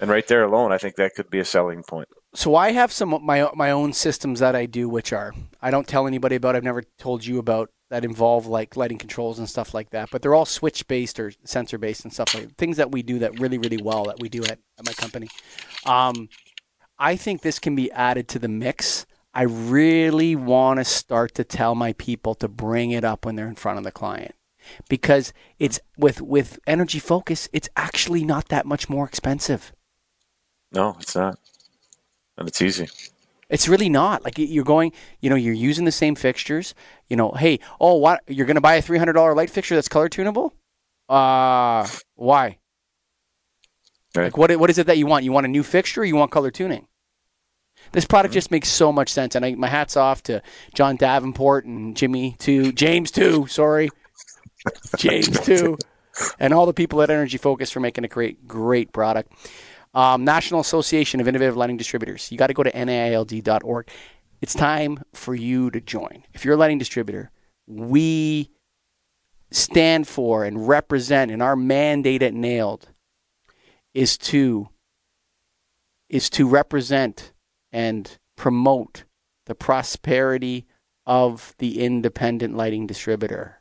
And 0.00 0.10
right 0.10 0.26
there 0.26 0.42
alone, 0.42 0.72
I 0.72 0.78
think 0.78 0.96
that 0.96 1.14
could 1.14 1.30
be 1.30 1.38
a 1.38 1.44
selling 1.44 1.82
point. 1.82 2.08
So 2.34 2.54
I 2.54 2.72
have 2.72 2.92
some 2.92 3.14
of 3.14 3.22
my 3.22 3.48
my 3.54 3.70
own 3.70 3.92
systems 3.92 4.40
that 4.40 4.54
I 4.54 4.66
do, 4.66 4.88
which 4.88 5.12
are 5.12 5.34
I 5.62 5.70
don't 5.70 5.88
tell 5.88 6.06
anybody 6.06 6.36
about. 6.36 6.56
I've 6.56 6.64
never 6.64 6.82
told 6.98 7.24
you 7.24 7.38
about 7.38 7.70
that 7.90 8.04
involve 8.04 8.46
like 8.46 8.76
lighting 8.76 8.98
controls 8.98 9.38
and 9.38 9.48
stuff 9.48 9.72
like 9.72 9.90
that. 9.90 10.10
But 10.10 10.20
they're 10.20 10.34
all 10.34 10.44
switch 10.44 10.86
based 10.88 11.18
or 11.18 11.32
sensor 11.44 11.78
based 11.78 12.04
and 12.04 12.12
stuff 12.12 12.34
like 12.34 12.54
things 12.56 12.76
that 12.76 12.92
we 12.92 13.02
do 13.02 13.18
that 13.20 13.40
really 13.40 13.58
really 13.58 13.78
well 13.78 14.04
that 14.04 14.20
we 14.20 14.28
do 14.28 14.42
at, 14.44 14.58
at 14.78 14.86
my 14.86 14.92
company. 14.92 15.28
Um, 15.86 16.28
I 16.98 17.16
think 17.16 17.42
this 17.42 17.58
can 17.58 17.74
be 17.74 17.90
added 17.92 18.28
to 18.28 18.38
the 18.38 18.48
mix. 18.48 19.06
I 19.32 19.42
really 19.42 20.34
want 20.34 20.80
to 20.80 20.84
start 20.84 21.34
to 21.36 21.44
tell 21.44 21.74
my 21.74 21.92
people 21.94 22.34
to 22.36 22.48
bring 22.48 22.90
it 22.90 23.04
up 23.04 23.24
when 23.24 23.36
they're 23.36 23.46
in 23.46 23.54
front 23.54 23.78
of 23.78 23.84
the 23.84 23.92
client 23.92 24.34
because 24.88 25.32
it's 25.58 25.80
with 25.96 26.20
with 26.20 26.58
energy 26.66 26.98
focus. 26.98 27.48
It's 27.52 27.68
actually 27.76 28.24
not 28.24 28.48
that 28.48 28.66
much 28.66 28.88
more 28.88 29.06
expensive. 29.06 29.72
No, 30.72 30.96
it's 31.00 31.14
not. 31.14 31.38
And 32.38 32.48
it's 32.48 32.62
easy. 32.62 32.88
It's 33.50 33.68
really 33.68 33.88
not. 33.88 34.24
Like 34.24 34.38
you're 34.38 34.64
going, 34.64 34.92
you 35.20 35.28
know, 35.28 35.36
you're 35.36 35.54
using 35.54 35.84
the 35.84 35.92
same 35.92 36.14
fixtures. 36.14 36.74
You 37.08 37.16
know, 37.16 37.32
hey, 37.32 37.60
oh, 37.80 37.96
what? 37.96 38.22
You're 38.28 38.46
going 38.46 38.56
to 38.56 38.60
buy 38.60 38.76
a 38.76 38.82
three 38.82 38.98
hundred 38.98 39.14
dollar 39.14 39.34
light 39.34 39.50
fixture 39.50 39.74
that's 39.74 39.88
color 39.88 40.08
tunable? 40.08 40.54
Uh, 41.08 41.86
why? 42.14 42.58
Right. 44.14 44.24
Like 44.24 44.36
what? 44.36 44.54
What 44.56 44.70
is 44.70 44.78
it 44.78 44.86
that 44.86 44.98
you 44.98 45.06
want? 45.06 45.24
You 45.24 45.32
want 45.32 45.46
a 45.46 45.48
new 45.48 45.62
fixture? 45.62 46.02
or 46.02 46.04
You 46.04 46.16
want 46.16 46.30
color 46.30 46.50
tuning? 46.50 46.86
This 47.92 48.04
product 48.04 48.34
just 48.34 48.50
makes 48.50 48.68
so 48.68 48.92
much 48.92 49.08
sense, 49.08 49.34
and 49.34 49.44
I, 49.44 49.54
my 49.54 49.68
hats 49.68 49.96
off 49.96 50.22
to 50.24 50.42
John 50.74 50.96
Davenport 50.96 51.64
and 51.64 51.96
Jimmy 51.96 52.36
too, 52.38 52.72
James 52.72 53.10
too. 53.10 53.46
Sorry, 53.46 53.88
James 54.96 55.40
too, 55.40 55.78
and 56.38 56.52
all 56.52 56.66
the 56.66 56.74
people 56.74 57.00
at 57.00 57.08
Energy 57.08 57.38
Focus 57.38 57.70
for 57.70 57.80
making 57.80 58.04
a 58.04 58.08
great, 58.08 58.46
great 58.46 58.92
product. 58.92 59.32
Um, 59.94 60.24
National 60.24 60.60
Association 60.60 61.20
of 61.20 61.28
Innovative 61.28 61.56
Lighting 61.56 61.76
Distributors. 61.76 62.30
You 62.30 62.38
got 62.38 62.48
to 62.48 62.54
go 62.54 62.62
to 62.62 62.84
naild.org. 62.84 63.88
It's 64.40 64.54
time 64.54 65.02
for 65.12 65.34
you 65.34 65.70
to 65.70 65.80
join. 65.80 66.24
If 66.34 66.44
you're 66.44 66.54
a 66.54 66.58
lighting 66.58 66.78
distributor, 66.78 67.30
we 67.66 68.50
stand 69.50 70.06
for 70.06 70.44
and 70.44 70.68
represent, 70.68 71.30
and 71.30 71.42
our 71.42 71.56
mandate 71.56 72.22
at 72.22 72.34
NAILD 72.34 72.86
is 73.94 74.16
to 74.18 74.68
is 76.08 76.30
to 76.30 76.48
represent 76.48 77.32
and 77.72 78.18
promote 78.36 79.04
the 79.46 79.54
prosperity 79.54 80.66
of 81.06 81.54
the 81.58 81.80
independent 81.80 82.56
lighting 82.56 82.86
distributor. 82.86 83.60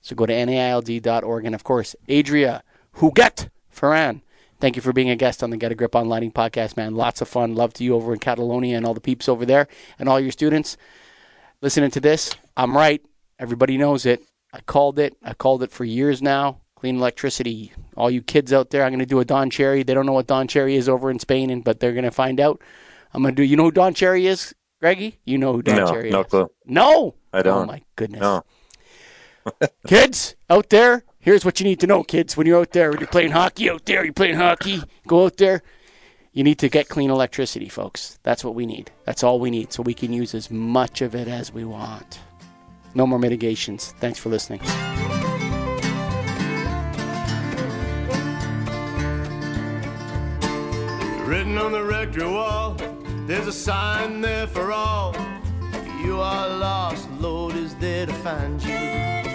So 0.00 0.16
go 0.16 0.26
to 0.26 0.46
naild.org. 0.46 1.44
And 1.44 1.54
of 1.54 1.64
course, 1.64 1.94
Adria 2.08 2.62
Huguet 2.98 3.48
Ferran, 3.74 4.22
thank 4.60 4.76
you 4.76 4.82
for 4.82 4.92
being 4.92 5.10
a 5.10 5.16
guest 5.16 5.42
on 5.42 5.50
the 5.50 5.56
Get 5.56 5.72
a 5.72 5.74
Grip 5.74 5.94
on 5.94 6.08
Lighting 6.08 6.32
podcast, 6.32 6.76
man. 6.76 6.94
Lots 6.94 7.20
of 7.20 7.28
fun. 7.28 7.54
Love 7.54 7.72
to 7.74 7.84
you 7.84 7.94
over 7.94 8.12
in 8.12 8.18
Catalonia 8.18 8.76
and 8.76 8.86
all 8.86 8.94
the 8.94 9.00
peeps 9.00 9.28
over 9.28 9.44
there 9.46 9.68
and 9.98 10.08
all 10.08 10.20
your 10.20 10.32
students. 10.32 10.76
Listening 11.60 11.90
to 11.90 12.00
this, 12.00 12.34
I'm 12.56 12.76
right. 12.76 13.02
Everybody 13.38 13.76
knows 13.76 14.06
it. 14.06 14.24
I 14.52 14.60
called 14.60 14.98
it. 14.98 15.16
I 15.22 15.34
called 15.34 15.62
it 15.62 15.70
for 15.70 15.84
years 15.84 16.22
now. 16.22 16.60
Clean 16.76 16.96
electricity. 16.96 17.72
All 17.96 18.10
you 18.10 18.22
kids 18.22 18.52
out 18.52 18.70
there, 18.70 18.84
I'm 18.84 18.90
going 18.90 19.00
to 19.00 19.06
do 19.06 19.18
a 19.18 19.24
Don 19.24 19.50
Cherry. 19.50 19.82
They 19.82 19.94
don't 19.94 20.06
know 20.06 20.12
what 20.12 20.28
Don 20.28 20.46
Cherry 20.46 20.76
is 20.76 20.88
over 20.88 21.10
in 21.10 21.18
Spain, 21.18 21.50
and 21.50 21.64
but 21.64 21.80
they're 21.80 21.92
going 21.92 22.04
to 22.04 22.12
find 22.12 22.38
out. 22.38 22.62
I'm 23.12 23.22
going 23.22 23.34
to 23.34 23.42
do. 23.42 23.46
You 23.46 23.56
know 23.56 23.64
who 23.64 23.72
Don 23.72 23.94
Cherry 23.94 24.26
is, 24.26 24.54
Greggy? 24.80 25.18
You 25.24 25.38
know 25.38 25.52
who 25.52 25.62
Don 25.62 25.76
no, 25.76 25.90
Cherry 25.90 26.10
no 26.10 26.20
is? 26.20 26.26
clue. 26.26 26.50
No, 26.66 27.16
I 27.32 27.42
don't. 27.42 27.64
Oh 27.64 27.66
my 27.66 27.82
goodness. 27.96 28.20
No. 28.20 28.44
kids 29.86 30.36
out 30.48 30.68
there, 30.70 31.04
here's 31.28 31.44
what 31.44 31.60
you 31.60 31.64
need 31.64 31.78
to 31.78 31.86
know, 31.86 32.02
kids. 32.02 32.38
When 32.38 32.46
you're 32.46 32.58
out 32.58 32.72
there, 32.72 32.90
when 32.90 33.00
you're 33.00 33.06
playing 33.08 33.32
hockey 33.32 33.68
out 33.68 33.84
there, 33.84 34.02
you're 34.02 34.14
playing 34.14 34.36
hockey, 34.36 34.82
go 35.06 35.26
out 35.26 35.36
there. 35.36 35.62
You 36.32 36.42
need 36.42 36.58
to 36.60 36.70
get 36.70 36.88
clean 36.88 37.10
electricity, 37.10 37.68
folks. 37.68 38.18
That's 38.22 38.42
what 38.42 38.54
we 38.54 38.64
need. 38.64 38.90
That's 39.04 39.22
all 39.22 39.38
we 39.38 39.50
need. 39.50 39.70
So 39.70 39.82
we 39.82 39.92
can 39.92 40.10
use 40.10 40.34
as 40.34 40.50
much 40.50 41.02
of 41.02 41.14
it 41.14 41.28
as 41.28 41.52
we 41.52 41.64
want. 41.64 42.20
No 42.94 43.06
more 43.06 43.18
mitigations. 43.18 43.92
Thanks 43.98 44.18
for 44.18 44.30
listening. 44.30 44.60
Written 51.26 51.58
on 51.58 51.72
the 51.72 51.84
rectory 51.84 52.26
wall, 52.26 52.74
there's 53.26 53.46
a 53.46 53.52
sign 53.52 54.22
there 54.22 54.46
for 54.46 54.72
all. 54.72 55.14
You 56.02 56.20
are 56.20 56.48
lost, 56.48 57.06
the 57.10 57.28
Lord 57.28 57.54
is 57.54 57.74
there 57.74 58.06
to 58.06 58.14
find 58.14 58.62
you. 58.62 59.27